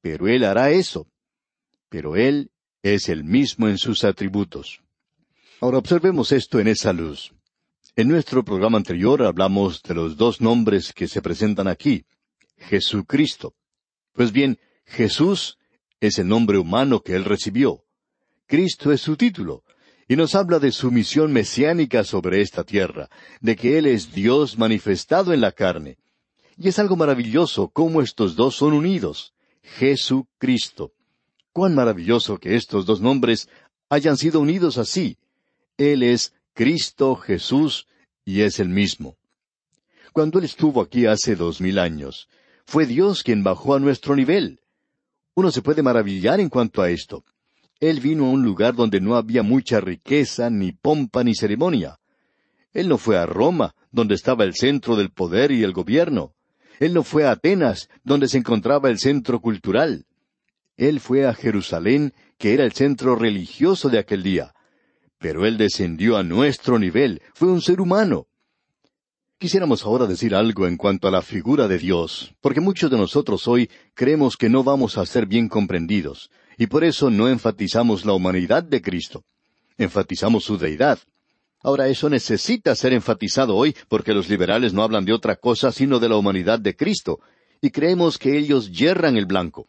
pero 0.00 0.28
Él 0.28 0.44
hará 0.44 0.70
eso. 0.70 1.08
Pero 1.88 2.16
Él 2.16 2.50
es 2.82 3.08
el 3.08 3.24
mismo 3.24 3.68
en 3.68 3.76
sus 3.76 4.04
atributos. 4.04 4.80
Ahora 5.60 5.78
observemos 5.78 6.32
esto 6.32 6.58
en 6.58 6.68
esa 6.68 6.92
luz. 6.92 7.34
En 7.96 8.08
nuestro 8.08 8.44
programa 8.44 8.78
anterior 8.78 9.22
hablamos 9.22 9.82
de 9.82 9.94
los 9.94 10.16
dos 10.16 10.40
nombres 10.40 10.92
que 10.92 11.08
se 11.08 11.20
presentan 11.20 11.68
aquí, 11.68 12.06
Jesucristo. 12.56 13.54
Pues 14.12 14.32
bien, 14.32 14.58
Jesús 14.86 15.58
es 16.00 16.18
el 16.18 16.28
nombre 16.28 16.56
humano 16.56 17.00
que 17.00 17.14
Él 17.14 17.24
recibió. 17.24 17.84
Cristo 18.46 18.90
es 18.90 19.00
su 19.00 19.16
título, 19.16 19.64
y 20.10 20.16
nos 20.16 20.34
habla 20.34 20.58
de 20.58 20.72
su 20.72 20.90
misión 20.90 21.32
mesiánica 21.32 22.02
sobre 22.02 22.42
esta 22.42 22.64
tierra, 22.64 23.08
de 23.40 23.54
que 23.54 23.78
Él 23.78 23.86
es 23.86 24.12
Dios 24.12 24.58
manifestado 24.58 25.32
en 25.32 25.40
la 25.40 25.52
carne. 25.52 25.98
Y 26.58 26.66
es 26.66 26.80
algo 26.80 26.96
maravilloso 26.96 27.68
cómo 27.68 28.02
estos 28.02 28.34
dos 28.34 28.56
son 28.56 28.72
unidos. 28.72 29.34
Jesucristo. 29.62 30.90
Cuán 31.52 31.76
maravilloso 31.76 32.38
que 32.38 32.56
estos 32.56 32.86
dos 32.86 33.00
nombres 33.00 33.48
hayan 33.88 34.16
sido 34.16 34.40
unidos 34.40 34.78
así. 34.78 35.16
Él 35.76 36.02
es 36.02 36.34
Cristo 36.54 37.14
Jesús 37.14 37.86
y 38.24 38.40
es 38.40 38.58
el 38.58 38.68
mismo. 38.68 39.16
Cuando 40.12 40.40
Él 40.40 40.44
estuvo 40.44 40.80
aquí 40.80 41.06
hace 41.06 41.36
dos 41.36 41.60
mil 41.60 41.78
años, 41.78 42.28
fue 42.64 42.84
Dios 42.84 43.22
quien 43.22 43.44
bajó 43.44 43.76
a 43.76 43.78
nuestro 43.78 44.16
nivel. 44.16 44.58
Uno 45.34 45.52
se 45.52 45.62
puede 45.62 45.84
maravillar 45.84 46.40
en 46.40 46.48
cuanto 46.48 46.82
a 46.82 46.90
esto. 46.90 47.22
Él 47.80 48.00
vino 48.00 48.26
a 48.26 48.30
un 48.30 48.42
lugar 48.42 48.74
donde 48.74 49.00
no 49.00 49.16
había 49.16 49.42
mucha 49.42 49.80
riqueza, 49.80 50.50
ni 50.50 50.72
pompa, 50.72 51.24
ni 51.24 51.34
ceremonia. 51.34 51.98
Él 52.72 52.88
no 52.88 52.98
fue 52.98 53.16
a 53.16 53.24
Roma, 53.26 53.74
donde 53.90 54.14
estaba 54.14 54.44
el 54.44 54.54
centro 54.54 54.96
del 54.96 55.10
poder 55.10 55.50
y 55.50 55.64
el 55.64 55.72
gobierno. 55.72 56.34
Él 56.78 56.92
no 56.92 57.02
fue 57.02 57.24
a 57.24 57.32
Atenas, 57.32 57.88
donde 58.04 58.28
se 58.28 58.38
encontraba 58.38 58.90
el 58.90 58.98
centro 58.98 59.40
cultural. 59.40 60.06
Él 60.76 61.00
fue 61.00 61.26
a 61.26 61.34
Jerusalén, 61.34 62.14
que 62.38 62.54
era 62.54 62.64
el 62.64 62.72
centro 62.72 63.16
religioso 63.16 63.88
de 63.88 63.98
aquel 63.98 64.22
día. 64.22 64.54
Pero 65.18 65.46
Él 65.46 65.58
descendió 65.58 66.16
a 66.16 66.22
nuestro 66.22 66.78
nivel, 66.78 67.22
fue 67.34 67.48
un 67.48 67.60
ser 67.60 67.80
humano. 67.80 68.26
Quisiéramos 69.38 69.84
ahora 69.84 70.06
decir 70.06 70.34
algo 70.34 70.66
en 70.66 70.76
cuanto 70.76 71.08
a 71.08 71.10
la 71.10 71.22
figura 71.22 71.66
de 71.66 71.78
Dios, 71.78 72.34
porque 72.42 72.60
muchos 72.60 72.90
de 72.90 72.98
nosotros 72.98 73.48
hoy 73.48 73.70
creemos 73.94 74.36
que 74.36 74.50
no 74.50 74.62
vamos 74.64 74.98
a 74.98 75.06
ser 75.06 75.24
bien 75.24 75.48
comprendidos, 75.48 76.30
y 76.60 76.66
por 76.66 76.84
eso 76.84 77.08
no 77.08 77.26
enfatizamos 77.26 78.04
la 78.04 78.12
humanidad 78.12 78.62
de 78.62 78.82
Cristo. 78.82 79.24
Enfatizamos 79.78 80.44
su 80.44 80.58
deidad. 80.58 80.98
Ahora 81.62 81.88
eso 81.88 82.10
necesita 82.10 82.74
ser 82.74 82.92
enfatizado 82.92 83.56
hoy 83.56 83.74
porque 83.88 84.12
los 84.12 84.28
liberales 84.28 84.74
no 84.74 84.82
hablan 84.82 85.06
de 85.06 85.14
otra 85.14 85.36
cosa 85.36 85.72
sino 85.72 85.98
de 85.98 86.10
la 86.10 86.16
humanidad 86.16 86.58
de 86.58 86.76
Cristo, 86.76 87.20
y 87.62 87.70
creemos 87.70 88.18
que 88.18 88.36
ellos 88.36 88.70
yerran 88.70 89.16
el 89.16 89.24
blanco. 89.24 89.68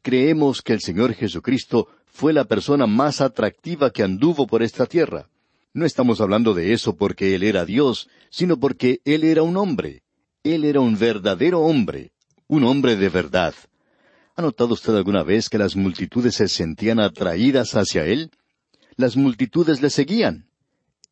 Creemos 0.00 0.62
que 0.62 0.74
el 0.74 0.80
Señor 0.80 1.12
Jesucristo 1.14 1.88
fue 2.06 2.32
la 2.32 2.44
persona 2.44 2.86
más 2.86 3.20
atractiva 3.20 3.90
que 3.90 4.04
anduvo 4.04 4.46
por 4.46 4.62
esta 4.62 4.86
tierra. 4.86 5.28
No 5.74 5.84
estamos 5.84 6.20
hablando 6.20 6.54
de 6.54 6.72
eso 6.72 6.94
porque 6.94 7.34
Él 7.34 7.42
era 7.42 7.64
Dios, 7.64 8.08
sino 8.30 8.60
porque 8.60 9.00
Él 9.04 9.24
era 9.24 9.42
un 9.42 9.56
hombre. 9.56 10.04
Él 10.44 10.64
era 10.66 10.78
un 10.78 10.96
verdadero 10.96 11.62
hombre, 11.62 12.12
un 12.46 12.62
hombre 12.62 12.94
de 12.94 13.08
verdad. 13.08 13.54
¿Ha 14.42 14.46
notado 14.46 14.74
usted 14.74 14.96
alguna 14.96 15.22
vez 15.22 15.48
que 15.48 15.56
las 15.56 15.76
multitudes 15.76 16.34
se 16.34 16.48
sentían 16.48 16.98
atraídas 16.98 17.76
hacia 17.76 18.04
Él? 18.06 18.32
Las 18.96 19.16
multitudes 19.16 19.80
le 19.80 19.88
seguían. 19.88 20.48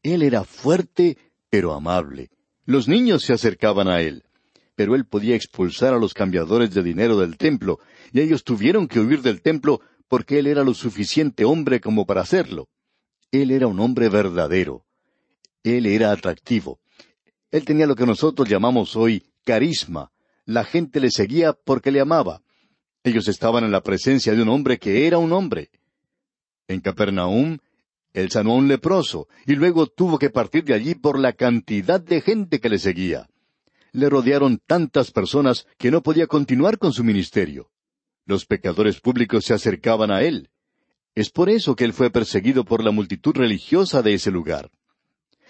Él 0.03 0.23
era 0.23 0.43
fuerte, 0.43 1.17
pero 1.49 1.73
amable. 1.73 2.31
Los 2.67 2.89
niños 2.89 3.23
se 3.23 3.33
acercaban 3.33 3.87
a 3.87 4.01
Él. 4.01 4.25
Pero 4.75 4.97
Él 4.97 5.05
podía 5.05 5.37
expulsar 5.37 5.95
a 5.95 5.99
los 6.01 6.13
cambiadores 6.13 6.75
de 6.75 6.83
dinero 6.83 7.19
del 7.19 7.37
templo, 7.37 7.79
y 8.13 8.19
ellos 8.19 8.43
tuvieron 8.43 8.89
que 8.89 8.99
huir 8.99 9.23
del 9.23 9.43
templo 9.43 9.81
porque 10.09 10.41
Él 10.41 10.49
era 10.49 10.65
lo 10.65 10.75
suficiente 10.75 11.45
hombre 11.45 11.81
como 11.81 12.07
para 12.07 12.23
hacerlo. 12.23 12.69
Él 13.31 13.53
era 13.53 13.69
un 13.69 13.79
hombre 13.79 14.09
verdadero. 14.09 14.85
Él 15.63 15.87
era 15.87 16.11
atractivo. 16.11 16.81
Él 17.53 17.65
tenía 17.65 17.87
lo 17.87 17.95
que 17.95 18.07
nosotros 18.07 18.49
llamamos 18.49 18.97
hoy 18.97 19.23
carisma. 19.45 20.11
La 20.47 20.65
gente 20.65 20.99
le 20.99 21.13
seguía 21.13 21.53
porque 21.53 21.93
le 21.93 22.01
amaba. 22.01 22.43
Ellos 23.03 23.29
estaban 23.29 23.65
en 23.65 23.73
la 23.73 23.83
presencia 23.83 24.35
de 24.35 24.43
un 24.43 24.49
hombre 24.49 24.79
que 24.79 25.07
era 25.07 25.19
un 25.19 25.33
hombre. 25.33 25.71
En 26.69 26.81
Capernaum, 26.81 27.59
él 28.13 28.31
sanó 28.31 28.53
a 28.53 28.57
un 28.57 28.69
leproso, 28.69 29.29
y 29.47 29.55
luego 29.55 29.87
tuvo 29.87 30.19
que 30.19 30.31
partir 30.31 30.65
de 30.65 30.75
allí 30.75 30.95
por 30.95 31.19
la 31.19 31.33
cantidad 31.33 32.01
de 32.01 32.21
gente 32.21 32.61
que 32.61 32.69
le 32.69 32.79
seguía. 32.79 33.29
Le 33.93 34.09
rodearon 34.09 34.61
tantas 34.67 35.11
personas 35.11 35.67
que 35.79 35.91
no 35.91 36.03
podía 36.03 36.27
continuar 36.27 36.79
con 36.79 36.93
su 36.93 37.03
ministerio. 37.03 37.71
Los 38.27 38.45
pecadores 38.47 39.01
públicos 39.01 39.45
se 39.45 39.55
acercaban 39.55 40.11
a 40.11 40.23
él. 40.23 40.51
Es 41.15 41.31
por 41.31 41.51
eso 41.51 41.75
que 41.75 41.85
él 41.85 41.93
fue 41.93 42.11
perseguido 42.11 42.65
por 42.65 42.85
la 42.85 42.91
multitud 42.91 43.35
religiosa 43.35 44.03
de 44.03 44.15
ese 44.15 44.31
lugar. 44.31 44.71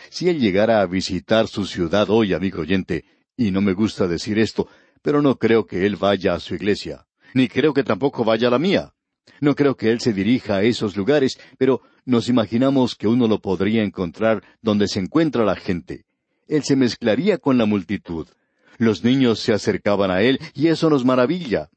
Si 0.09 0.29
él 0.29 0.41
llegara 0.41 0.81
a 0.81 0.87
visitar 0.87 1.49
su 1.49 1.67
ciudad 1.67 2.09
hoy, 2.09 2.33
amigo 2.33 2.63
oyente, 2.63 3.05
y 3.37 3.51
no 3.51 3.61
me 3.61 3.75
gusta 3.75 4.07
decir 4.07 4.39
esto, 4.39 4.69
pero 5.03 5.21
no 5.21 5.37
creo 5.37 5.67
que 5.67 5.85
él 5.85 5.97
vaya 5.97 6.35
a 6.35 6.41
su 6.41 6.55
iglesia, 6.55 7.07
ni 7.35 7.49
creo 7.49 7.75
que 7.75 7.85
tampoco 7.85 8.25
vaya 8.25 8.49
a 8.49 8.51
la 8.51 8.59
mía. 8.59 8.93
No 9.41 9.55
creo 9.55 9.77
que 9.77 9.91
él 9.91 10.01
se 10.01 10.13
dirija 10.13 10.57
a 10.57 10.63
esos 10.63 10.97
lugares, 10.97 11.39
pero 11.59 11.83
nos 12.05 12.29
imaginamos 12.29 12.95
que 12.95 13.09
uno 13.09 13.29
lo 13.29 13.41
podría 13.41 13.83
encontrar 13.83 14.43
donde 14.61 14.89
se 14.89 15.01
encuentra 15.01 15.45
la 15.45 15.57
gente. 15.57 16.05
Él 16.49 16.65
se 16.65 16.77
mezclaría 16.77 17.39
con 17.39 17.57
la 17.59 17.67
multitud. 17.67 18.29
Los 18.79 19.05
niños 19.05 19.41
se 19.41 19.53
acercaban 19.53 20.11
a 20.11 20.23
él 20.23 20.41
y 20.55 20.69
eso 20.69 20.91
nos 20.91 21.05
maravilla. 21.05 21.71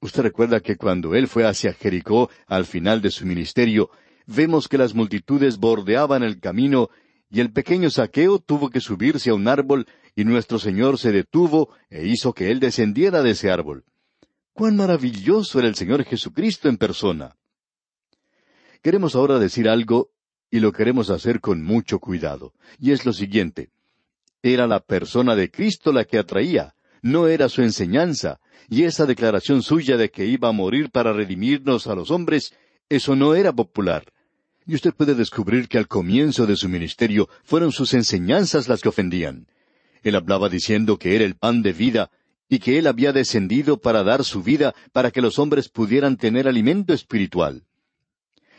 Usted 0.00 0.22
recuerda 0.22 0.60
que 0.60 0.76
cuando 0.76 1.14
él 1.14 1.28
fue 1.28 1.44
hacia 1.44 1.72
Jericó 1.72 2.30
al 2.46 2.64
final 2.64 3.02
de 3.02 3.10
su 3.10 3.26
ministerio, 3.26 3.90
vemos 4.26 4.68
que 4.68 4.78
las 4.78 4.94
multitudes 4.94 5.58
bordeaban 5.58 6.22
el 6.22 6.38
camino 6.38 6.90
y 7.30 7.40
el 7.40 7.52
pequeño 7.52 7.90
saqueo 7.90 8.38
tuvo 8.38 8.70
que 8.70 8.80
subirse 8.80 9.30
a 9.30 9.34
un 9.34 9.48
árbol 9.48 9.86
y 10.14 10.24
nuestro 10.24 10.58
Señor 10.58 10.98
se 10.98 11.12
detuvo 11.12 11.70
e 11.90 12.06
hizo 12.06 12.32
que 12.32 12.50
él 12.50 12.60
descendiera 12.60 13.22
de 13.22 13.30
ese 13.30 13.50
árbol. 13.50 13.84
Cuán 14.58 14.74
maravilloso 14.74 15.60
era 15.60 15.68
el 15.68 15.76
Señor 15.76 16.02
Jesucristo 16.02 16.68
en 16.68 16.78
persona. 16.78 17.36
Queremos 18.82 19.14
ahora 19.14 19.38
decir 19.38 19.68
algo 19.68 20.10
y 20.50 20.58
lo 20.58 20.72
queremos 20.72 21.10
hacer 21.10 21.40
con 21.40 21.62
mucho 21.62 22.00
cuidado, 22.00 22.54
y 22.80 22.90
es 22.90 23.06
lo 23.06 23.12
siguiente. 23.12 23.70
Era 24.42 24.66
la 24.66 24.80
persona 24.80 25.36
de 25.36 25.48
Cristo 25.48 25.92
la 25.92 26.04
que 26.06 26.18
atraía, 26.18 26.74
no 27.02 27.28
era 27.28 27.48
su 27.48 27.62
enseñanza, 27.62 28.40
y 28.68 28.82
esa 28.82 29.06
declaración 29.06 29.62
suya 29.62 29.96
de 29.96 30.10
que 30.10 30.26
iba 30.26 30.48
a 30.48 30.52
morir 30.52 30.90
para 30.90 31.12
redimirnos 31.12 31.86
a 31.86 31.94
los 31.94 32.10
hombres, 32.10 32.52
eso 32.88 33.14
no 33.14 33.36
era 33.36 33.52
popular. 33.52 34.12
Y 34.66 34.74
usted 34.74 34.92
puede 34.92 35.14
descubrir 35.14 35.68
que 35.68 35.78
al 35.78 35.86
comienzo 35.86 36.46
de 36.46 36.56
su 36.56 36.68
ministerio 36.68 37.28
fueron 37.44 37.70
sus 37.70 37.94
enseñanzas 37.94 38.66
las 38.66 38.80
que 38.80 38.88
ofendían. 38.88 39.46
Él 40.02 40.16
hablaba 40.16 40.48
diciendo 40.48 40.98
que 40.98 41.14
era 41.14 41.24
el 41.24 41.36
pan 41.36 41.62
de 41.62 41.72
vida 41.72 42.10
y 42.48 42.58
que 42.58 42.78
Él 42.78 42.86
había 42.86 43.12
descendido 43.12 43.80
para 43.80 44.02
dar 44.02 44.24
su 44.24 44.42
vida 44.42 44.74
para 44.92 45.10
que 45.10 45.20
los 45.20 45.38
hombres 45.38 45.68
pudieran 45.68 46.16
tener 46.16 46.48
alimento 46.48 46.92
espiritual. 46.92 47.64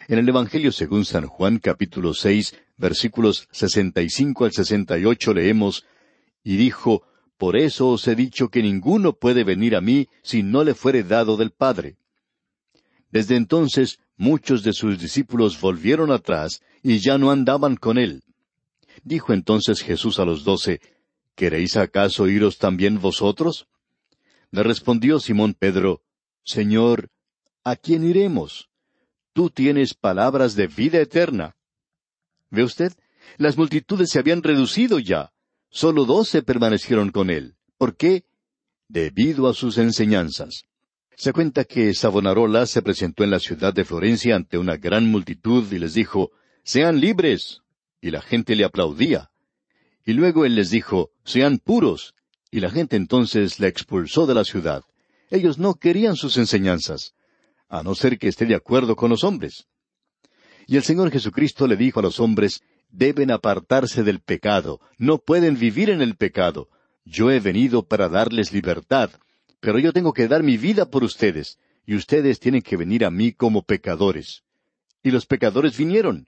En 0.07 0.19
el 0.19 0.29
Evangelio 0.29 0.71
según 0.71 1.05
San 1.05 1.27
Juan 1.27 1.59
capítulo 1.59 2.13
seis 2.13 2.55
versículos 2.77 3.47
sesenta 3.51 4.01
y 4.01 4.09
cinco 4.09 4.45
al 4.45 4.51
sesenta 4.51 4.97
y 4.97 5.05
ocho 5.05 5.33
leemos, 5.33 5.85
y 6.43 6.57
dijo, 6.57 7.03
por 7.37 7.55
eso 7.55 7.89
os 7.89 8.07
he 8.07 8.15
dicho 8.15 8.49
que 8.49 8.61
ninguno 8.61 9.13
puede 9.13 9.43
venir 9.43 9.75
a 9.75 9.81
mí 9.81 10.07
si 10.23 10.43
no 10.43 10.63
le 10.63 10.73
fuere 10.73 11.03
dado 11.03 11.37
del 11.37 11.51
Padre. 11.51 11.97
Desde 13.11 13.35
entonces 13.35 13.99
muchos 14.17 14.63
de 14.63 14.73
sus 14.73 14.99
discípulos 14.99 15.59
volvieron 15.59 16.11
atrás 16.11 16.61
y 16.83 16.99
ya 16.99 17.17
no 17.17 17.31
andaban 17.31 17.75
con 17.75 17.97
él. 17.97 18.23
Dijo 19.03 19.33
entonces 19.33 19.81
Jesús 19.81 20.19
a 20.19 20.25
los 20.25 20.43
doce, 20.43 20.81
¿Queréis 21.35 21.77
acaso 21.77 22.27
iros 22.27 22.57
también 22.57 22.99
vosotros? 22.99 23.67
Le 24.51 24.63
respondió 24.63 25.19
Simón 25.19 25.53
Pedro, 25.53 26.01
Señor, 26.43 27.09
¿a 27.63 27.75
quién 27.75 28.03
iremos? 28.03 28.69
Tú 29.33 29.49
tienes 29.49 29.93
palabras 29.93 30.55
de 30.55 30.67
vida 30.67 30.99
eterna. 30.99 31.55
¿Ve 32.49 32.63
usted? 32.63 32.93
Las 33.37 33.57
multitudes 33.57 34.09
se 34.09 34.19
habían 34.19 34.41
reducido 34.41 34.99
ya. 34.99 35.31
Solo 35.69 36.05
doce 36.05 36.41
permanecieron 36.41 37.11
con 37.11 37.29
él. 37.29 37.55
¿Por 37.77 37.95
qué? 37.95 38.25
Debido 38.87 39.47
a 39.47 39.53
sus 39.53 39.77
enseñanzas. 39.77 40.63
Se 41.15 41.31
cuenta 41.31 41.65
que 41.65 41.93
Savonarola 41.93 42.65
se 42.65 42.81
presentó 42.81 43.23
en 43.23 43.29
la 43.29 43.39
ciudad 43.39 43.73
de 43.73 43.85
Florencia 43.85 44.35
ante 44.35 44.57
una 44.57 44.77
gran 44.77 45.05
multitud 45.05 45.71
y 45.71 45.77
les 45.77 45.93
dijo, 45.93 46.31
Sean 46.63 46.99
libres. 46.99 47.61
Y 48.01 48.11
la 48.11 48.21
gente 48.21 48.55
le 48.55 48.63
aplaudía. 48.63 49.29
Y 50.05 50.13
luego 50.13 50.45
él 50.45 50.55
les 50.55 50.71
dijo, 50.71 51.11
Sean 51.23 51.59
puros. 51.59 52.15
Y 52.51 52.59
la 52.59 52.69
gente 52.69 52.95
entonces 52.95 53.59
le 53.59 53.67
expulsó 53.67 54.25
de 54.25 54.33
la 54.33 54.43
ciudad. 54.43 54.83
Ellos 55.29 55.59
no 55.59 55.75
querían 55.75 56.15
sus 56.15 56.37
enseñanzas, 56.37 57.13
a 57.67 57.83
no 57.83 57.93
ser 57.93 58.17
que 58.17 58.27
esté 58.27 58.45
de 58.45 58.55
acuerdo 58.55 58.95
con 58.95 59.09
los 59.09 59.23
hombres. 59.23 59.67
Y 60.67 60.77
el 60.77 60.83
Señor 60.83 61.11
Jesucristo 61.11 61.67
le 61.67 61.77
dijo 61.77 61.99
a 61.99 62.03
los 62.03 62.19
hombres, 62.19 62.61
deben 62.89 63.31
apartarse 63.31 64.03
del 64.03 64.19
pecado, 64.19 64.79
no 64.97 65.19
pueden 65.19 65.57
vivir 65.57 65.89
en 65.89 66.01
el 66.01 66.15
pecado. 66.15 66.69
Yo 67.05 67.31
he 67.31 67.39
venido 67.39 67.83
para 67.83 68.09
darles 68.09 68.51
libertad, 68.51 69.11
pero 69.59 69.79
yo 69.79 69.93
tengo 69.93 70.13
que 70.13 70.27
dar 70.27 70.43
mi 70.43 70.57
vida 70.57 70.89
por 70.89 71.03
ustedes, 71.03 71.59
y 71.85 71.95
ustedes 71.95 72.39
tienen 72.39 72.61
que 72.61 72.77
venir 72.77 73.05
a 73.05 73.11
mí 73.11 73.31
como 73.31 73.63
pecadores. 73.63 74.43
Y 75.03 75.11
los 75.11 75.25
pecadores 75.25 75.77
vinieron. 75.77 76.27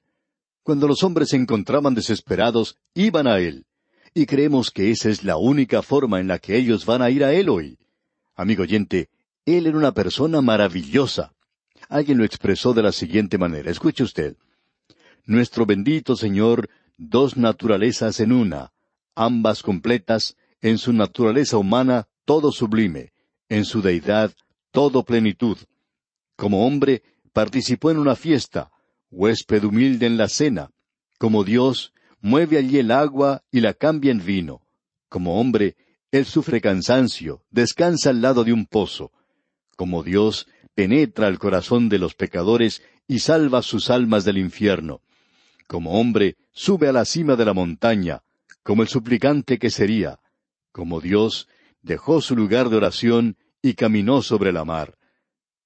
Cuando 0.63 0.87
los 0.87 1.03
hombres 1.03 1.29
se 1.29 1.37
encontraban 1.37 1.93
desesperados, 1.93 2.77
iban 2.93 3.27
a 3.27 3.39
Él. 3.39 3.65
Y 4.13 4.25
creemos 4.25 4.71
que 4.71 4.91
esa 4.91 5.09
es 5.09 5.23
la 5.23 5.37
única 5.37 5.81
forma 5.81 6.19
en 6.19 6.27
la 6.27 6.39
que 6.39 6.57
ellos 6.57 6.85
van 6.85 7.01
a 7.01 7.09
ir 7.09 7.23
a 7.23 7.33
Él 7.33 7.49
hoy. 7.49 7.77
Amigo 8.35 8.63
oyente, 8.63 9.09
Él 9.45 9.67
era 9.67 9.77
una 9.77 9.93
persona 9.93 10.41
maravillosa. 10.41 11.33
Alguien 11.89 12.17
lo 12.17 12.25
expresó 12.25 12.73
de 12.73 12.83
la 12.83 12.91
siguiente 12.91 13.37
manera. 13.37 13.71
Escuche 13.71 14.03
usted 14.03 14.35
nuestro 15.25 15.65
bendito 15.65 16.15
Señor, 16.15 16.69
dos 16.97 17.37
naturalezas 17.37 18.19
en 18.19 18.31
una, 18.31 18.71
ambas 19.15 19.63
completas, 19.63 20.35
en 20.61 20.77
su 20.77 20.93
naturaleza 20.93 21.57
humana 21.57 22.07
todo 22.25 22.51
sublime, 22.51 23.13
en 23.49 23.65
su 23.65 23.81
deidad 23.81 24.33
todo 24.71 25.03
plenitud. 25.03 25.57
Como 26.35 26.65
hombre, 26.65 27.03
participó 27.33 27.91
en 27.91 27.97
una 27.97 28.15
fiesta, 28.15 28.71
huésped 29.09 29.63
humilde 29.63 30.05
en 30.05 30.17
la 30.17 30.27
cena. 30.27 30.71
Como 31.17 31.43
Dios, 31.43 31.93
mueve 32.21 32.57
allí 32.57 32.79
el 32.79 32.91
agua 32.91 33.43
y 33.51 33.59
la 33.59 33.73
cambia 33.73 34.11
en 34.11 34.23
vino. 34.23 34.61
Como 35.09 35.39
hombre, 35.39 35.75
Él 36.11 36.25
sufre 36.25 36.61
cansancio, 36.61 37.43
descansa 37.49 38.11
al 38.11 38.21
lado 38.21 38.43
de 38.43 38.53
un 38.53 38.65
pozo. 38.65 39.11
Como 39.75 40.03
Dios, 40.03 40.47
penetra 40.73 41.27
el 41.27 41.39
corazón 41.39 41.89
de 41.89 41.99
los 41.99 42.15
pecadores 42.15 42.81
y 43.07 43.19
salva 43.19 43.61
sus 43.61 43.89
almas 43.89 44.23
del 44.23 44.37
infierno 44.37 45.01
como 45.71 46.01
hombre, 46.01 46.35
sube 46.51 46.89
a 46.89 46.91
la 46.91 47.05
cima 47.05 47.37
de 47.37 47.45
la 47.45 47.53
montaña, 47.53 48.23
como 48.61 48.81
el 48.81 48.89
suplicante 48.89 49.57
que 49.57 49.69
sería. 49.69 50.19
Como 50.73 50.99
Dios, 50.99 51.47
dejó 51.81 52.19
su 52.19 52.35
lugar 52.35 52.67
de 52.67 52.75
oración 52.75 53.37
y 53.61 53.75
caminó 53.75 54.21
sobre 54.21 54.51
la 54.51 54.65
mar. 54.65 54.97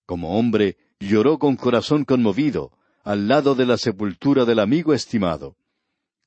Como 0.05 0.37
hombre, 0.37 0.77
lloró 0.99 1.39
con 1.39 1.55
corazón 1.55 2.05
conmovido, 2.05 2.71
al 3.03 3.27
lado 3.27 3.55
de 3.55 3.65
la 3.65 3.77
sepultura 3.77 4.45
del 4.45 4.59
amigo 4.59 4.93
estimado. 4.93 5.57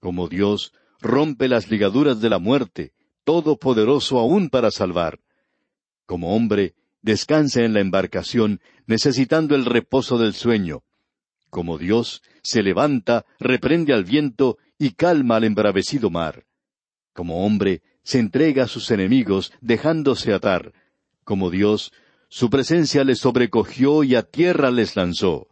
Como 0.00 0.28
Dios, 0.28 0.72
rompe 1.00 1.48
las 1.48 1.70
ligaduras 1.70 2.20
de 2.20 2.30
la 2.30 2.38
muerte, 2.38 2.92
todopoderoso 3.24 4.18
aún 4.18 4.48
para 4.48 4.70
salvar. 4.70 5.20
Como 6.06 6.34
hombre, 6.34 6.74
descansa 7.02 7.62
en 7.62 7.74
la 7.74 7.80
embarcación, 7.80 8.60
necesitando 8.86 9.54
el 9.54 9.64
reposo 9.64 10.18
del 10.18 10.34
sueño. 10.34 10.82
Como 11.50 11.78
Dios, 11.78 12.22
se 12.42 12.62
levanta, 12.62 13.24
reprende 13.38 13.92
al 13.92 14.04
viento 14.04 14.58
y 14.78 14.92
calma 14.92 15.36
al 15.36 15.44
embravecido 15.44 16.10
mar. 16.10 16.46
Como 17.12 17.44
hombre, 17.44 17.82
se 18.02 18.18
entrega 18.18 18.64
a 18.64 18.68
sus 18.68 18.90
enemigos, 18.90 19.52
dejándose 19.60 20.32
atar. 20.32 20.72
Como 21.24 21.50
Dios, 21.50 21.92
su 22.28 22.48
presencia 22.48 23.04
les 23.04 23.18
sobrecogió 23.18 24.04
y 24.04 24.14
a 24.14 24.22
tierra 24.22 24.70
les 24.70 24.96
lanzó. 24.96 25.48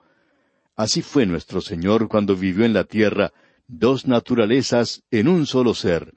Así 0.75 1.03
fue 1.03 1.27
nuestro 1.27 1.61
Señor 1.61 2.09
cuando 2.09 2.37
vivió 2.37 2.65
en 2.65 2.75
la 2.75 2.85
tierra, 2.85 3.33
dos 3.69 4.07
naturalezas 4.07 5.03
en 5.11 5.29
un 5.29 5.47
solo 5.47 5.75
ser, 5.75 6.15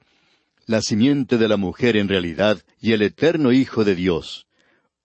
la 0.66 0.82
simiente 0.82 1.38
de 1.38 1.48
la 1.48 1.56
mujer 1.56 1.96
en 1.96 2.08
realidad 2.08 2.62
y 2.80 2.92
el 2.92 3.02
eterno 3.02 3.52
Hijo 3.52 3.84
de 3.84 3.94
Dios. 3.94 4.46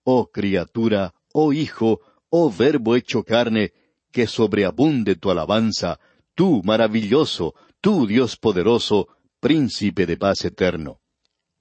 Oh 0.04 0.30
criatura, 0.30 1.14
oh 1.32 1.52
Hijo, 1.52 2.00
oh 2.30 2.50
Verbo 2.50 2.94
hecho 2.94 3.24
carne, 3.24 3.72
que 4.12 4.26
sobreabunde 4.26 5.16
tu 5.16 5.30
alabanza, 5.30 5.98
tú 6.34 6.62
maravilloso, 6.64 7.54
tú 7.80 8.06
Dios 8.06 8.36
poderoso, 8.36 9.08
príncipe 9.40 10.06
de 10.06 10.16
paz 10.16 10.44
eterno. 10.44 11.00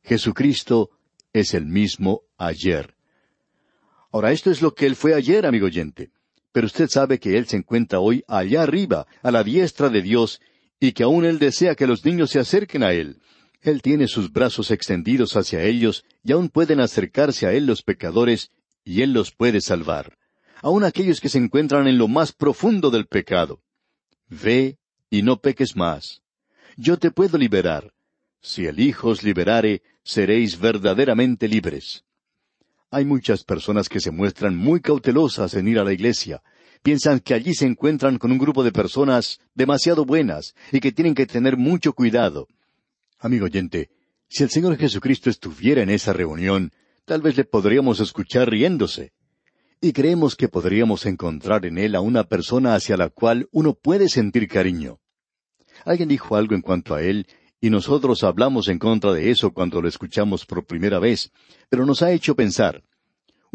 Jesucristo 0.04 0.92
es 1.34 1.54
el 1.54 1.66
mismo 1.66 2.22
ayer. 2.38 2.96
Ahora, 4.12 4.32
esto 4.32 4.52
es 4.52 4.62
lo 4.62 4.74
que 4.74 4.86
Él 4.86 4.96
fue 4.96 5.14
ayer, 5.14 5.46
amigo 5.46 5.66
oyente. 5.66 6.12
Pero 6.52 6.68
usted 6.68 6.88
sabe 6.88 7.20
que 7.20 7.38
Él 7.38 7.48
se 7.48 7.58
encuentra 7.58 8.00
hoy 8.00 8.24
allá 8.28 8.64
arriba, 8.64 9.08
a 9.22 9.32
la 9.32 9.44
diestra 9.44 9.90
de 9.90 10.02
Dios, 10.02 10.40
y 10.80 10.92
que 10.92 11.04
aún 11.04 11.26
Él 11.26 11.40
desea 11.40 11.76
que 11.76 11.88
los 11.88 12.06
niños 12.06 12.32
se 12.32 12.40
acerquen 12.40 12.84
a 12.84 12.94
Él. 12.94 13.22
Él 13.62 13.82
tiene 13.82 14.08
sus 14.08 14.32
brazos 14.32 14.70
extendidos 14.72 15.36
hacia 15.36 15.64
ellos, 15.64 16.06
y 16.24 16.32
aún 16.32 16.50
pueden 16.50 16.80
acercarse 16.80 17.48
a 17.48 17.54
Él 17.54 17.66
los 17.66 17.82
pecadores, 17.82 18.52
y 18.84 19.02
Él 19.02 19.14
los 19.14 19.32
puede 19.32 19.62
salvar. 19.62 20.18
Aún 20.62 20.84
aquellos 20.84 21.20
que 21.20 21.30
se 21.30 21.40
encuentran 21.40 21.88
en 21.88 21.98
lo 21.98 22.08
más 22.08 22.32
profundo 22.32 22.92
del 22.92 23.08
pecado. 23.08 23.62
Ve 24.30 24.78
y 25.10 25.24
no 25.24 25.38
peques 25.38 25.76
más. 25.76 26.22
Yo 26.78 26.98
te 26.98 27.12
puedo 27.12 27.38
liberar. 27.38 27.92
Si 28.42 28.66
el 28.66 28.80
Hijo 28.80 29.10
os 29.10 29.24
liberare, 29.24 29.82
seréis 30.04 30.60
verdaderamente 30.60 31.48
libres. 31.48 32.04
Hay 32.92 33.06
muchas 33.06 33.44
personas 33.44 33.90
que 33.90 34.00
se 34.00 34.12
muestran 34.12 34.56
muy 34.56 34.82
cautelosas 34.82 35.56
en 35.56 35.68
ir 35.68 35.80
a 35.80 35.84
la 35.84 35.94
iglesia. 35.94 36.44
Piensan 36.82 37.20
que 37.20 37.34
allí 37.34 37.54
se 37.54 37.66
encuentran 37.66 38.18
con 38.18 38.32
un 38.32 38.38
grupo 38.38 38.64
de 38.64 38.72
personas 38.72 39.40
demasiado 39.54 40.06
buenas 40.06 40.54
y 40.72 40.80
que 40.80 40.92
tienen 40.92 41.16
que 41.16 41.26
tener 41.26 41.58
mucho 41.58 41.94
cuidado. 41.94 42.48
Amigo 43.20 43.46
oyente, 43.46 43.90
si 44.28 44.44
el 44.44 44.50
Señor 44.50 44.78
Jesucristo 44.78 45.30
estuviera 45.30 45.82
en 45.82 45.90
esa 45.90 46.14
reunión, 46.14 46.72
tal 47.06 47.22
vez 47.22 47.38
le 47.38 47.46
podríamos 47.46 48.00
escuchar 48.00 48.50
riéndose. 48.50 49.14
Y 49.82 49.94
creemos 49.94 50.36
que 50.36 50.48
podríamos 50.48 51.06
encontrar 51.06 51.66
en 51.66 51.78
él 51.78 51.96
a 51.96 52.02
una 52.02 52.24
persona 52.24 52.76
hacia 52.76 52.98
la 52.98 53.10
cual 53.10 53.48
uno 53.52 53.74
puede 53.74 54.10
sentir 54.10 54.48
cariño. 54.48 55.00
Alguien 55.86 56.10
dijo 56.10 56.36
algo 56.36 56.56
en 56.56 56.62
cuanto 56.62 56.96
a 56.96 57.04
él, 57.04 57.28
y 57.62 57.70
nosotros 57.70 58.24
hablamos 58.24 58.68
en 58.68 58.80
contra 58.80 59.14
de 59.14 59.30
eso 59.32 59.52
cuando 59.52 59.82
lo 59.82 59.88
escuchamos 59.88 60.46
por 60.46 60.66
primera 60.66 61.00
vez, 61.00 61.32
pero 61.70 61.86
nos 61.86 62.02
ha 62.02 62.12
hecho 62.12 62.36
pensar. 62.36 62.84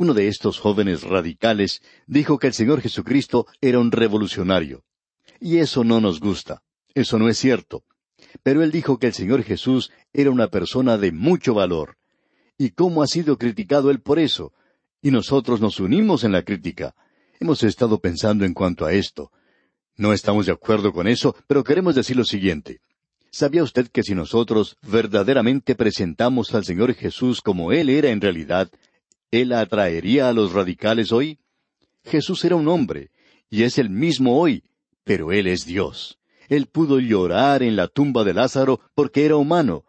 Uno 0.00 0.14
de 0.14 0.28
estos 0.28 0.59
jóvenes 0.59 1.02
radicales 1.02 1.83
dijo 2.07 2.38
que 2.38 2.47
el 2.47 2.54
Señor 2.54 2.80
Jesucristo 2.80 3.47
era 3.61 3.78
un 3.78 3.92
revolucionario. 3.92 4.83
Y 5.40 5.59
eso 5.59 5.85
no 5.85 6.00
nos 6.00 6.21
gusta. 6.21 6.62
Eso 6.95 7.19
no 7.19 7.28
es 7.28 7.37
cierto. 7.37 7.85
Pero 8.42 8.62
él 8.62 8.73
dijo 8.73 8.99
que 8.99 9.09
el 9.09 9.12
Señor 9.12 9.42
Jesús 9.42 9.92
era 10.14 10.30
una 10.30 10.49
persona 10.49 10.97
de 10.97 11.12
mucho 11.12 11.52
valor. 11.52 11.99
¿Y 12.57 12.71
cómo 12.71 13.02
ha 13.02 13.07
sido 13.07 13.37
criticado 13.37 13.90
él 13.90 14.00
por 14.00 14.19
eso? 14.19 14.54
Y 15.02 15.11
nosotros 15.11 15.61
nos 15.61 15.80
unimos 15.80 16.25
en 16.25 16.33
la 16.33 16.45
crítica. 16.45 16.95
Hemos 17.38 17.62
estado 17.62 18.00
pensando 18.00 18.47
en 18.47 18.54
cuanto 18.54 18.87
a 18.87 18.95
esto. 18.95 19.30
No 19.99 20.14
estamos 20.14 20.47
de 20.47 20.52
acuerdo 20.52 20.95
con 20.95 21.09
eso, 21.09 21.37
pero 21.47 21.62
queremos 21.62 21.95
decir 21.95 22.16
lo 22.16 22.25
siguiente. 22.25 22.80
¿Sabía 23.30 23.62
usted 23.62 23.88
que 23.88 24.02
si 24.02 24.14
nosotros 24.14 24.78
verdaderamente 24.80 25.75
presentamos 25.75 26.54
al 26.54 26.64
Señor 26.64 26.95
Jesús 26.95 27.42
como 27.42 27.71
Él 27.71 27.90
era 27.90 28.09
en 28.09 28.23
realidad, 28.23 28.71
Él 29.30 29.52
atraería 29.52 30.28
a 30.28 30.32
los 30.32 30.52
radicales 30.52 31.12
hoy? 31.12 31.38
Jesús 32.04 32.45
era 32.45 32.56
un 32.56 32.69
hombre, 32.69 33.10
y 33.49 33.62
es 33.62 33.78
el 33.78 33.90
mismo 33.90 34.40
hoy, 34.40 34.64
pero 35.04 35.32
Él 35.32 35.47
es 35.47 35.66
Dios. 35.66 36.19
Él 36.49 36.66
pudo 36.66 36.99
llorar 36.99 37.62
en 37.62 37.76
la 37.76 37.86
tumba 37.86 38.25
de 38.25 38.34
Lázaro 38.34 38.80
porque 38.95 39.25
era 39.25 39.36
humano, 39.36 39.84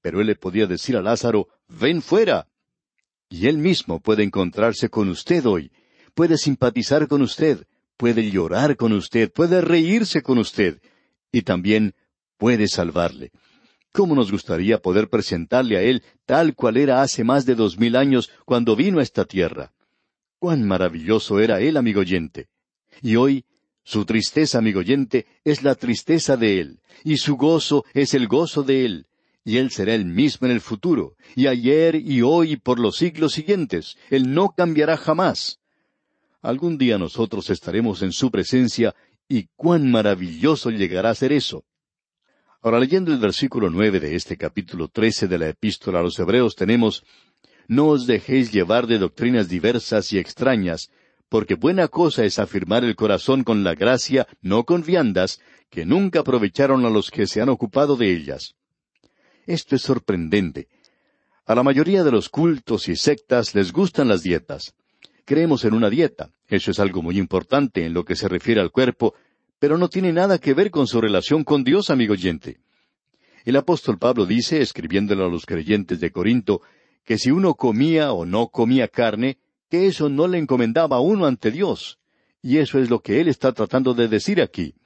pero 0.00 0.20
Él 0.20 0.28
le 0.28 0.36
podía 0.36 0.66
decir 0.66 0.96
a 0.96 1.02
Lázaro, 1.02 1.48
ven 1.68 2.00
fuera. 2.00 2.48
Y 3.28 3.48
Él 3.48 3.58
mismo 3.58 4.00
puede 4.00 4.22
encontrarse 4.22 4.88
con 4.88 5.08
usted 5.08 5.44
hoy, 5.44 5.72
puede 6.14 6.38
simpatizar 6.38 7.08
con 7.08 7.20
usted, 7.20 7.66
puede 7.96 8.30
llorar 8.30 8.76
con 8.76 8.92
usted, 8.92 9.30
puede 9.30 9.60
reírse 9.60 10.22
con 10.22 10.38
usted, 10.38 10.80
y 11.32 11.42
también 11.42 11.94
puede 12.38 12.68
salvarle. 12.68 13.32
¿Cómo 13.96 14.14
nos 14.14 14.30
gustaría 14.30 14.76
poder 14.76 15.08
presentarle 15.08 15.78
a 15.78 15.82
Él 15.82 16.02
tal 16.26 16.54
cual 16.54 16.76
era 16.76 17.00
hace 17.00 17.24
más 17.24 17.46
de 17.46 17.54
dos 17.54 17.78
mil 17.78 17.96
años 17.96 18.30
cuando 18.44 18.76
vino 18.76 18.98
a 18.98 19.02
esta 19.02 19.24
tierra? 19.24 19.72
Cuán 20.38 20.68
maravilloso 20.68 21.40
era 21.40 21.62
Él, 21.62 21.78
amigo 21.78 22.00
oyente. 22.00 22.48
Y 23.00 23.16
hoy, 23.16 23.46
su 23.84 24.04
tristeza, 24.04 24.58
amigo 24.58 24.80
oyente, 24.80 25.24
es 25.44 25.62
la 25.62 25.76
tristeza 25.76 26.36
de 26.36 26.60
Él, 26.60 26.80
y 27.04 27.16
su 27.16 27.38
gozo 27.38 27.86
es 27.94 28.12
el 28.12 28.28
gozo 28.28 28.62
de 28.62 28.84
Él, 28.84 29.06
y 29.46 29.56
Él 29.56 29.70
será 29.70 29.94
el 29.94 30.04
mismo 30.04 30.46
en 30.46 30.52
el 30.52 30.60
futuro, 30.60 31.14
y 31.34 31.46
ayer 31.46 31.94
y 31.94 32.20
hoy 32.20 32.52
y 32.52 32.56
por 32.56 32.78
los 32.78 32.96
siglos 32.96 33.32
siguientes. 33.32 33.96
Él 34.10 34.34
no 34.34 34.50
cambiará 34.50 34.98
jamás. 34.98 35.58
Algún 36.42 36.76
día 36.76 36.98
nosotros 36.98 37.48
estaremos 37.48 38.02
en 38.02 38.12
su 38.12 38.30
presencia, 38.30 38.94
y 39.26 39.46
cuán 39.56 39.90
maravilloso 39.90 40.68
llegará 40.68 41.08
a 41.08 41.14
ser 41.14 41.32
eso. 41.32 41.64
Ahora 42.66 42.80
leyendo 42.80 43.12
el 43.12 43.18
versículo 43.18 43.70
nueve 43.70 44.00
de 44.00 44.16
este 44.16 44.36
capítulo 44.36 44.88
trece 44.88 45.28
de 45.28 45.38
la 45.38 45.48
Epístola 45.50 46.00
a 46.00 46.02
los 46.02 46.18
Hebreos 46.18 46.56
tenemos 46.56 47.04
No 47.68 47.86
os 47.86 48.08
dejéis 48.08 48.50
llevar 48.50 48.88
de 48.88 48.98
doctrinas 48.98 49.48
diversas 49.48 50.12
y 50.12 50.18
extrañas, 50.18 50.90
porque 51.28 51.54
buena 51.54 51.86
cosa 51.86 52.24
es 52.24 52.40
afirmar 52.40 52.82
el 52.82 52.96
corazón 52.96 53.44
con 53.44 53.62
la 53.62 53.76
gracia, 53.76 54.26
no 54.40 54.64
con 54.64 54.82
viandas, 54.82 55.40
que 55.70 55.86
nunca 55.86 56.18
aprovecharon 56.18 56.84
a 56.84 56.90
los 56.90 57.12
que 57.12 57.28
se 57.28 57.40
han 57.40 57.50
ocupado 57.50 57.94
de 57.94 58.10
ellas. 58.10 58.56
Esto 59.46 59.76
es 59.76 59.82
sorprendente. 59.82 60.66
A 61.44 61.54
la 61.54 61.62
mayoría 61.62 62.02
de 62.02 62.10
los 62.10 62.28
cultos 62.28 62.88
y 62.88 62.96
sectas 62.96 63.54
les 63.54 63.70
gustan 63.70 64.08
las 64.08 64.24
dietas. 64.24 64.74
Creemos 65.24 65.64
en 65.64 65.72
una 65.72 65.88
dieta. 65.88 66.32
Eso 66.48 66.72
es 66.72 66.80
algo 66.80 67.00
muy 67.00 67.16
importante 67.16 67.86
en 67.86 67.94
lo 67.94 68.04
que 68.04 68.16
se 68.16 68.26
refiere 68.26 68.60
al 68.60 68.72
cuerpo 68.72 69.14
pero 69.66 69.78
no 69.78 69.88
tiene 69.88 70.12
nada 70.12 70.38
que 70.38 70.54
ver 70.54 70.70
con 70.70 70.86
su 70.86 71.00
relación 71.00 71.42
con 71.42 71.64
Dios, 71.64 71.90
amigo 71.90 72.12
oyente. 72.12 72.60
El 73.44 73.56
apóstol 73.56 73.98
Pablo 73.98 74.24
dice, 74.24 74.62
escribiéndole 74.62 75.24
a 75.24 75.28
los 75.28 75.44
creyentes 75.44 75.98
de 75.98 76.12
Corinto, 76.12 76.62
que 77.04 77.18
si 77.18 77.32
uno 77.32 77.54
comía 77.54 78.12
o 78.12 78.24
no 78.24 78.46
comía 78.46 78.86
carne, 78.86 79.38
que 79.68 79.88
eso 79.88 80.08
no 80.08 80.28
le 80.28 80.38
encomendaba 80.38 80.98
a 80.98 81.00
uno 81.00 81.26
ante 81.26 81.50
Dios. 81.50 81.98
Y 82.40 82.58
eso 82.58 82.78
es 82.78 82.90
lo 82.90 83.00
que 83.00 83.20
él 83.20 83.26
está 83.26 83.50
tratando 83.50 83.92
de 83.92 84.06
decir 84.06 84.40
aquí. 84.40 84.76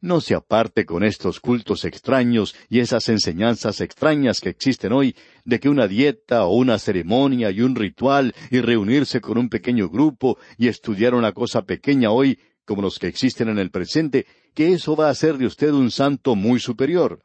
No 0.00 0.22
se 0.22 0.34
aparte 0.34 0.86
con 0.86 1.04
estos 1.04 1.38
cultos 1.38 1.84
extraños 1.84 2.54
y 2.70 2.80
esas 2.80 3.10
enseñanzas 3.10 3.82
extrañas 3.82 4.40
que 4.40 4.48
existen 4.48 4.94
hoy, 4.94 5.14
de 5.44 5.60
que 5.60 5.68
una 5.68 5.86
dieta 5.86 6.46
o 6.46 6.56
una 6.56 6.78
ceremonia 6.78 7.50
y 7.50 7.60
un 7.60 7.74
ritual 7.74 8.34
y 8.50 8.62
reunirse 8.62 9.20
con 9.20 9.36
un 9.36 9.50
pequeño 9.50 9.90
grupo 9.90 10.38
y 10.56 10.68
estudiar 10.68 11.14
una 11.14 11.32
cosa 11.32 11.66
pequeña 11.66 12.10
hoy 12.10 12.38
como 12.64 12.82
los 12.82 12.98
que 12.98 13.06
existen 13.06 13.48
en 13.48 13.58
el 13.58 13.70
presente, 13.70 14.26
que 14.54 14.72
eso 14.72 14.96
va 14.96 15.08
a 15.08 15.10
hacer 15.10 15.38
de 15.38 15.46
usted 15.46 15.70
un 15.70 15.90
santo 15.90 16.34
muy 16.34 16.60
superior. 16.60 17.20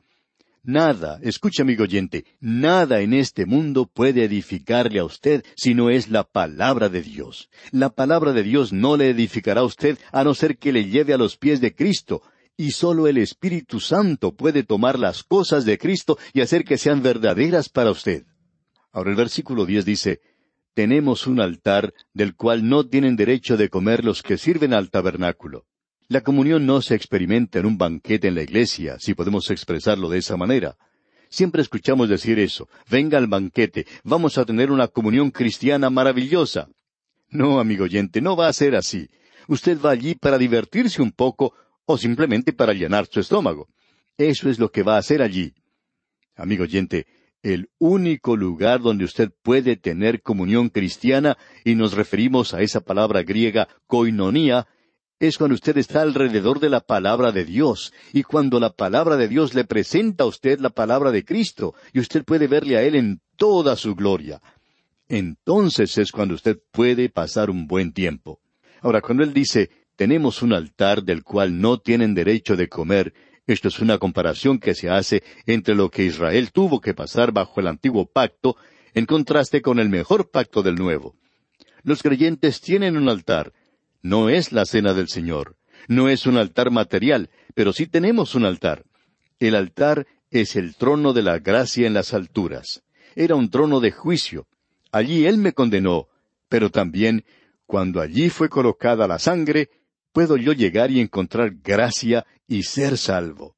Nada, 0.61 1.19
escuche 1.23 1.61
amigo 1.61 1.83
oyente, 1.83 2.25
nada 2.41 2.99
en 2.99 3.13
este 3.13 3.45
mundo 3.45 3.85
puede 3.85 4.25
edificarle 4.25 4.99
a 4.99 5.05
usted 5.05 5.43
si 5.55 5.73
no 5.73 5.89
es 5.89 6.09
la 6.09 6.25
palabra 6.25 6.89
de 6.89 7.01
Dios. 7.01 7.49
La 7.71 7.89
palabra 7.89 8.33
de 8.33 8.43
Dios 8.43 8.73
no 8.73 8.97
le 8.97 9.09
edificará 9.09 9.61
a 9.61 9.65
usted 9.65 9.97
a 10.11 10.23
no 10.23 10.33
ser 10.33 10.57
que 10.57 10.73
le 10.73 10.85
lleve 10.85 11.13
a 11.13 11.17
los 11.17 11.37
pies 11.37 11.61
de 11.61 11.73
Cristo, 11.73 12.21
y 12.57 12.71
sólo 12.71 13.07
el 13.07 13.17
Espíritu 13.17 13.79
Santo 13.79 14.35
puede 14.35 14.63
tomar 14.63 14.99
las 14.99 15.23
cosas 15.23 15.63
de 15.63 15.77
Cristo 15.77 16.17
y 16.33 16.41
hacer 16.41 16.65
que 16.65 16.77
sean 16.77 17.01
verdaderas 17.01 17.69
para 17.69 17.91
usted. 17.91 18.25
Ahora 18.91 19.11
el 19.11 19.15
versículo 19.15 19.65
diez 19.65 19.85
dice, 19.85 20.19
tenemos 20.73 21.27
un 21.27 21.39
altar 21.39 21.93
del 22.13 22.35
cual 22.35 22.67
no 22.67 22.87
tienen 22.87 23.15
derecho 23.15 23.57
de 23.57 23.69
comer 23.69 24.03
los 24.03 24.23
que 24.23 24.37
sirven 24.37 24.73
al 24.73 24.89
tabernáculo. 24.89 25.65
La 26.07 26.21
comunión 26.21 26.65
no 26.65 26.81
se 26.81 26.95
experimenta 26.95 27.59
en 27.59 27.65
un 27.65 27.77
banquete 27.77 28.29
en 28.29 28.35
la 28.35 28.43
iglesia, 28.43 28.97
si 28.99 29.13
podemos 29.13 29.51
expresarlo 29.51 30.09
de 30.09 30.19
esa 30.19 30.37
manera. 30.37 30.75
Siempre 31.29 31.61
escuchamos 31.61 32.09
decir 32.09 32.39
eso, 32.39 32.67
venga 32.89 33.17
al 33.17 33.27
banquete, 33.27 33.85
vamos 34.03 34.37
a 34.37 34.45
tener 34.45 34.71
una 34.71 34.87
comunión 34.87 35.29
cristiana 35.29 35.89
maravillosa. 35.91 36.67
No, 37.29 37.59
amigo 37.59 37.83
oyente, 37.83 38.21
no 38.21 38.35
va 38.35 38.47
a 38.47 38.53
ser 38.53 38.75
así. 38.75 39.07
Usted 39.47 39.79
va 39.79 39.91
allí 39.91 40.15
para 40.15 40.39
divertirse 40.39 41.01
un 41.01 41.11
poco 41.11 41.53
o 41.85 41.97
simplemente 41.97 42.53
para 42.53 42.73
llenar 42.73 43.07
su 43.07 43.19
estómago. 43.19 43.67
Eso 44.17 44.49
es 44.49 44.57
lo 44.57 44.71
que 44.71 44.83
va 44.83 44.95
a 44.95 44.99
hacer 44.99 45.21
allí. 45.21 45.53
Amigo 46.35 46.63
oyente, 46.63 47.05
el 47.43 47.69
único 47.77 48.35
lugar 48.35 48.81
donde 48.81 49.05
usted 49.05 49.31
puede 49.41 49.77
tener 49.77 50.21
comunión 50.21 50.69
cristiana, 50.69 51.37
y 51.63 51.75
nos 51.75 51.93
referimos 51.93 52.53
a 52.53 52.61
esa 52.61 52.81
palabra 52.81 53.23
griega 53.23 53.67
koinonía, 53.87 54.67
es 55.19 55.37
cuando 55.37 55.55
usted 55.55 55.77
está 55.77 56.01
alrededor 56.01 56.59
de 56.59 56.69
la 56.69 56.79
palabra 56.79 57.31
de 57.31 57.45
Dios, 57.45 57.93
y 58.13 58.23
cuando 58.23 58.59
la 58.59 58.71
palabra 58.71 59.17
de 59.17 59.27
Dios 59.27 59.53
le 59.53 59.65
presenta 59.65 60.23
a 60.23 60.27
usted 60.27 60.59
la 60.59 60.69
palabra 60.69 61.11
de 61.11 61.25
Cristo, 61.25 61.75
y 61.93 61.99
usted 61.99 62.23
puede 62.23 62.47
verle 62.47 62.77
a 62.77 62.83
Él 62.83 62.95
en 62.95 63.21
toda 63.35 63.75
su 63.75 63.95
gloria. 63.95 64.41
Entonces 65.07 65.97
es 65.97 66.11
cuando 66.11 66.35
usted 66.35 66.59
puede 66.71 67.09
pasar 67.09 67.49
un 67.49 67.67
buen 67.67 67.93
tiempo. 67.93 68.39
Ahora, 68.81 69.01
cuando 69.01 69.23
Él 69.23 69.33
dice, 69.33 69.69
tenemos 69.95 70.41
un 70.41 70.53
altar 70.53 71.03
del 71.03 71.23
cual 71.23 71.59
no 71.59 71.79
tienen 71.79 72.13
derecho 72.13 72.55
de 72.55 72.69
comer, 72.69 73.13
esto 73.53 73.67
es 73.67 73.79
una 73.79 73.97
comparación 73.97 74.59
que 74.59 74.75
se 74.75 74.89
hace 74.89 75.23
entre 75.45 75.75
lo 75.75 75.89
que 75.89 76.03
Israel 76.03 76.51
tuvo 76.51 76.81
que 76.81 76.93
pasar 76.93 77.31
bajo 77.31 77.59
el 77.59 77.67
antiguo 77.67 78.05
pacto 78.05 78.55
en 78.93 79.05
contraste 79.05 79.61
con 79.61 79.79
el 79.79 79.89
mejor 79.89 80.29
pacto 80.31 80.61
del 80.61 80.75
nuevo. 80.75 81.15
Los 81.83 82.03
creyentes 82.03 82.61
tienen 82.61 82.97
un 82.97 83.09
altar. 83.09 83.53
No 84.01 84.29
es 84.29 84.51
la 84.51 84.65
cena 84.65 84.93
del 84.93 85.07
Señor. 85.07 85.55
No 85.87 86.09
es 86.09 86.25
un 86.25 86.37
altar 86.37 86.71
material, 86.71 87.29
pero 87.55 87.73
sí 87.73 87.87
tenemos 87.87 88.35
un 88.35 88.45
altar. 88.45 88.85
El 89.39 89.55
altar 89.55 90.05
es 90.31 90.55
el 90.55 90.75
trono 90.75 91.13
de 91.13 91.23
la 91.23 91.39
gracia 91.39 91.87
en 91.87 91.93
las 91.93 92.13
alturas. 92.13 92.83
Era 93.15 93.35
un 93.35 93.49
trono 93.49 93.79
de 93.79 93.91
juicio. 93.91 94.47
Allí 94.91 95.25
Él 95.25 95.37
me 95.37 95.53
condenó, 95.53 96.07
pero 96.47 96.69
también, 96.69 97.25
cuando 97.65 98.01
allí 98.01 98.29
fue 98.29 98.49
colocada 98.49 99.07
la 99.07 99.19
sangre, 99.19 99.69
puedo 100.11 100.37
yo 100.37 100.53
llegar 100.53 100.91
y 100.91 100.99
encontrar 100.99 101.55
gracia 101.63 102.25
y 102.47 102.63
ser 102.63 102.97
salvo. 102.97 103.55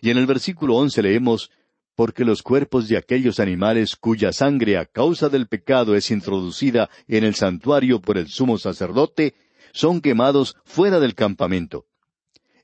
Y 0.00 0.10
en 0.10 0.18
el 0.18 0.26
versículo 0.26 0.76
once 0.76 1.02
leemos, 1.02 1.50
porque 1.94 2.24
los 2.24 2.42
cuerpos 2.42 2.88
de 2.88 2.96
aquellos 2.96 3.40
animales 3.40 3.96
cuya 3.96 4.32
sangre 4.32 4.78
a 4.78 4.86
causa 4.86 5.28
del 5.28 5.48
pecado 5.48 5.94
es 5.94 6.10
introducida 6.10 6.88
en 7.08 7.24
el 7.24 7.34
santuario 7.34 8.00
por 8.00 8.16
el 8.16 8.28
sumo 8.28 8.56
sacerdote, 8.56 9.34
son 9.72 10.00
quemados 10.00 10.56
fuera 10.64 10.98
del 11.00 11.14
campamento. 11.14 11.86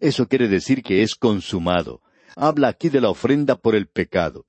Eso 0.01 0.27
quiere 0.27 0.49
decir 0.49 0.83
que 0.83 1.03
es 1.03 1.15
consumado. 1.15 2.03
Habla 2.35 2.69
aquí 2.69 2.89
de 2.89 3.01
la 3.01 3.11
ofrenda 3.11 3.57
por 3.57 3.75
el 3.75 3.87
pecado. 3.89 4.47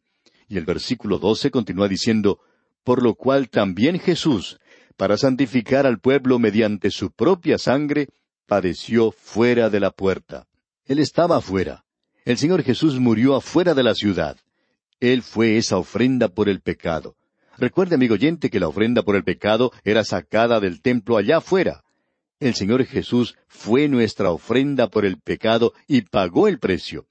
Y 0.47 0.57
el 0.57 0.65
versículo 0.65 1.19
doce 1.19 1.51
continúa 1.51 1.87
diciendo, 1.87 2.39
por 2.83 3.03
lo 3.03 3.15
cual 3.15 3.49
también 3.49 3.99
Jesús, 3.99 4.59
para 4.95 5.17
santificar 5.17 5.85
al 5.85 5.99
pueblo 5.99 6.39
mediante 6.39 6.89
su 6.91 7.11
propia 7.11 7.57
sangre, 7.57 8.07
padeció 8.47 9.12
fuera 9.12 9.69
de 9.69 9.79
la 9.79 9.91
puerta. 9.91 10.47
Él 10.86 10.99
estaba 10.99 11.38
afuera. 11.38 11.83
El 12.25 12.38
Señor 12.38 12.63
Jesús 12.63 12.99
murió 12.99 13.36
afuera 13.36 13.73
de 13.73 13.83
la 13.83 13.93
ciudad. 13.93 14.38
Él 14.99 15.21
fue 15.21 15.57
esa 15.57 15.77
ofrenda 15.77 16.29
por 16.29 16.49
el 16.49 16.62
pecado. 16.62 17.15
Recuerde, 17.57 17.95
amigo 17.95 18.15
oyente, 18.15 18.49
que 18.49 18.60
la 18.60 18.67
ofrenda 18.67 19.03
por 19.03 19.15
el 19.15 19.23
pecado 19.23 19.71
era 19.83 20.03
sacada 20.03 20.60
del 20.60 20.81
templo 20.81 21.17
allá 21.17 21.38
afuera. 21.38 21.83
El 22.39 22.55
Señor 22.55 22.86
Jesús 22.86 23.36
fue 23.47 23.88
nuestra 23.88 24.31
ofrenda 24.31 24.89
por 24.89 25.05
el 25.05 25.19
pecado 25.19 25.73
y 25.88 26.01
pagó 26.01 26.47
el 26.47 26.60
precio. 26.60 27.07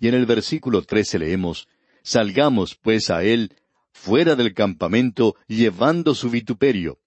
Y 0.00 0.08
en 0.08 0.14
el 0.14 0.26
versículo 0.26 0.82
trece 0.82 1.18
leemos, 1.18 1.68
Salgamos 2.02 2.76
pues 2.76 3.10
a 3.10 3.24
Él 3.24 3.54
fuera 3.92 4.36
del 4.36 4.54
campamento 4.54 5.34
llevando 5.48 6.14
su 6.14 6.30
vituperio. 6.30 6.98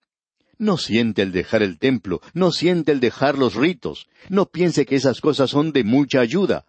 No 0.59 0.77
siente 0.77 1.21
el 1.21 1.31
dejar 1.31 1.63
el 1.63 1.79
templo, 1.79 2.21
no 2.33 2.51
siente 2.51 2.91
el 2.91 2.99
dejar 2.99 3.37
los 3.37 3.55
ritos, 3.55 4.07
no 4.27 4.45
piense 4.45 4.85
que 4.85 4.95
esas 4.95 5.21
cosas 5.21 5.49
son 5.49 5.71
de 5.71 5.85
mucha 5.85 6.19
ayuda. 6.19 6.65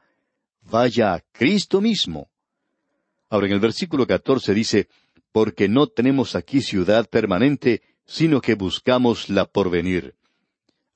Vaya 0.62 1.14
a 1.14 1.20
Cristo 1.32 1.80
mismo. 1.80 2.30
Ahora 3.28 3.48
en 3.48 3.52
el 3.52 3.60
versículo 3.60 4.06
catorce 4.06 4.54
dice, 4.54 4.88
porque 5.32 5.68
no 5.68 5.88
tenemos 5.88 6.36
aquí 6.36 6.62
ciudad 6.62 7.08
permanente, 7.10 7.82
sino 8.06 8.40
que 8.40 8.54
buscamos 8.54 9.28
la 9.28 9.46
porvenir. 9.46 10.14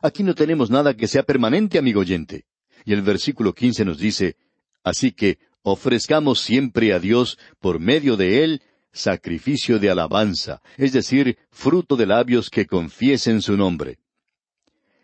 Aquí 0.01 0.23
no 0.23 0.37
tenemos 0.37 0.71
nada 0.71 0.95
que 0.95 1.09
sea 1.09 1.25
permanente, 1.25 1.79
amigo 1.79 2.01
oyente. 2.01 2.45
Y 2.85 2.93
el 2.93 3.03
versículo 3.03 3.55
quince 3.55 3.85
nos 3.85 3.99
dice, 3.99 4.37
así 4.85 5.11
que 5.11 5.39
ofrezcamos 5.63 6.41
siempre 6.41 6.93
a 6.93 7.01
Dios, 7.01 7.39
por 7.59 7.81
medio 7.81 8.17
de 8.17 8.45
Él, 8.45 8.63
sacrificio 8.95 9.79
de 9.79 9.91
alabanza, 9.91 10.63
es 10.79 10.93
decir, 10.93 11.37
fruto 11.51 11.97
de 11.97 12.07
labios 12.07 12.49
que 12.49 12.65
confiesen 12.65 13.43
su 13.43 13.57
nombre. 13.57 13.99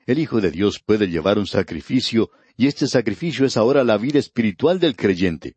El 0.07 0.19
Hijo 0.19 0.41
de 0.41 0.51
Dios 0.51 0.81
puede 0.85 1.09
llevar 1.09 1.39
un 1.39 1.47
sacrificio, 1.47 2.31
y 2.57 2.67
este 2.67 2.87
sacrificio 2.87 3.45
es 3.45 3.57
ahora 3.57 3.85
la 3.85 3.99
vida 3.99 4.19
espiritual 4.19 4.79
del 4.79 4.97
creyente. 4.97 5.57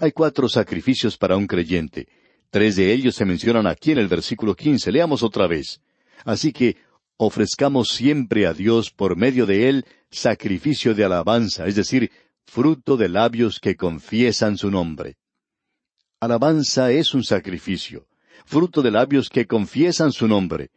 Hay 0.00 0.12
cuatro 0.12 0.48
sacrificios 0.48 1.16
para 1.16 1.36
un 1.36 1.46
creyente. 1.46 2.08
Tres 2.50 2.76
de 2.76 2.92
ellos 2.92 3.14
se 3.14 3.24
mencionan 3.24 3.66
aquí 3.66 3.92
en 3.92 3.98
el 3.98 4.08
versículo 4.08 4.54
quince. 4.54 4.90
Leamos 4.90 5.22
otra 5.22 5.46
vez. 5.46 5.80
Así 6.24 6.52
que 6.52 6.76
ofrezcamos 7.16 7.90
siempre 7.90 8.46
a 8.46 8.54
Dios 8.54 8.90
por 8.90 9.16
medio 9.16 9.44
de 9.44 9.68
él 9.68 9.84
sacrificio 10.10 10.94
de 10.94 11.04
alabanza, 11.04 11.66
es 11.66 11.74
decir, 11.74 12.10
fruto 12.46 12.96
de 12.96 13.08
labios 13.08 13.60
que 13.60 13.76
confiesan 13.76 14.56
su 14.56 14.70
nombre. 14.70 15.16
Alabanza 16.20 16.90
es 16.90 17.14
un 17.14 17.22
sacrificio, 17.22 18.08
fruto 18.44 18.82
de 18.82 18.90
labios 18.90 19.28
que 19.28 19.46
confiesan 19.46 20.10
su 20.10 20.26
nombre. 20.26 20.70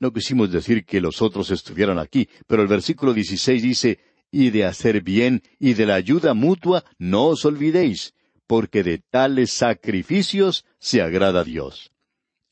No 0.00 0.12
quisimos 0.12 0.50
decir 0.50 0.84
que 0.84 1.00
los 1.00 1.22
otros 1.22 1.52
estuvieran 1.52 2.00
aquí, 2.00 2.28
pero 2.48 2.62
el 2.62 2.68
versículo 2.68 3.14
16 3.14 3.62
dice, 3.62 4.00
y 4.32 4.50
de 4.50 4.64
hacer 4.64 5.02
bien 5.02 5.42
y 5.60 5.74
de 5.74 5.86
la 5.86 5.94
ayuda 5.94 6.34
mutua 6.34 6.84
no 6.98 7.26
os 7.26 7.44
olvidéis, 7.44 8.14
porque 8.48 8.82
de 8.82 8.98
tales 8.98 9.52
sacrificios 9.52 10.64
se 10.80 11.02
agrada 11.02 11.44
Dios. 11.44 11.92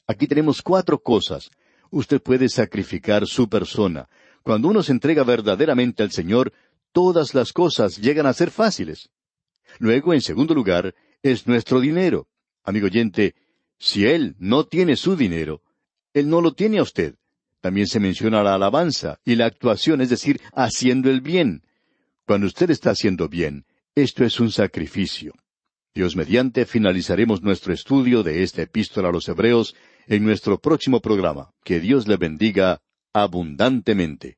Aquí 0.07 0.29
tenemos 0.29 0.63
cuatro 0.63 1.01
cosas. 1.01 1.51
Usted 1.91 2.23
puede 2.23 2.49
sacrificar 2.49 3.27
su 3.27 3.49
persona. 3.49 4.09
Cuando 4.45 4.69
uno 4.69 4.85
se 4.85 4.93
entrega 4.93 5.25
verdaderamente 5.25 6.05
al 6.05 6.13
Señor, 6.13 6.53
todas 6.93 7.35
las 7.35 7.53
cosas 7.53 7.97
llegan 7.97 8.27
a 8.27 8.33
ser 8.33 8.53
fáciles. 8.53 9.11
Luego, 9.81 10.15
en 10.15 10.21
segundo 10.21 10.55
lugar, 10.55 10.95
es 11.23 11.47
nuestro 11.47 11.81
dinero. 11.81 12.29
Amigo 12.65 12.87
oyente, 12.87 13.35
si 13.79 14.07
Él 14.07 14.37
no 14.39 14.67
tiene 14.67 14.97
su 14.97 15.17
dinero, 15.17 15.63
Él 16.13 16.29
no 16.29 16.41
lo 16.41 16.53
tiene 16.53 16.79
a 16.79 16.83
usted. 16.83 17.15
También 17.61 17.87
se 17.87 18.01
menciona 18.01 18.43
la 18.43 18.55
alabanza 18.55 19.19
y 19.25 19.35
la 19.35 19.47
actuación, 19.47 20.01
es 20.01 20.11
decir, 20.11 20.41
haciendo 20.53 21.11
el 21.11 21.21
bien. 21.21 21.63
Cuando 22.27 22.47
usted 22.47 22.71
está 22.71 22.91
haciendo 22.91 23.29
bien, 23.29 23.65
esto 23.95 24.25
es 24.25 24.39
un 24.39 24.53
sacrificio. 24.53 25.35
Dios 25.95 26.15
mediante 26.15 26.67
finalizaremos 26.67 27.43
nuestro 27.43 27.73
estudio 27.73 28.23
de 28.23 28.43
esta 28.45 28.63
epístola 28.63 29.09
a 29.09 29.13
los 29.13 29.29
Hebreos 29.29 29.75
en 30.07 30.25
nuestro 30.25 30.59
próximo 30.61 31.01
programa. 31.01 31.51
Que 31.65 31.81
Dios 31.81 32.07
le 32.07 32.17
bendiga 32.17 32.81
abundantemente. 33.13 34.38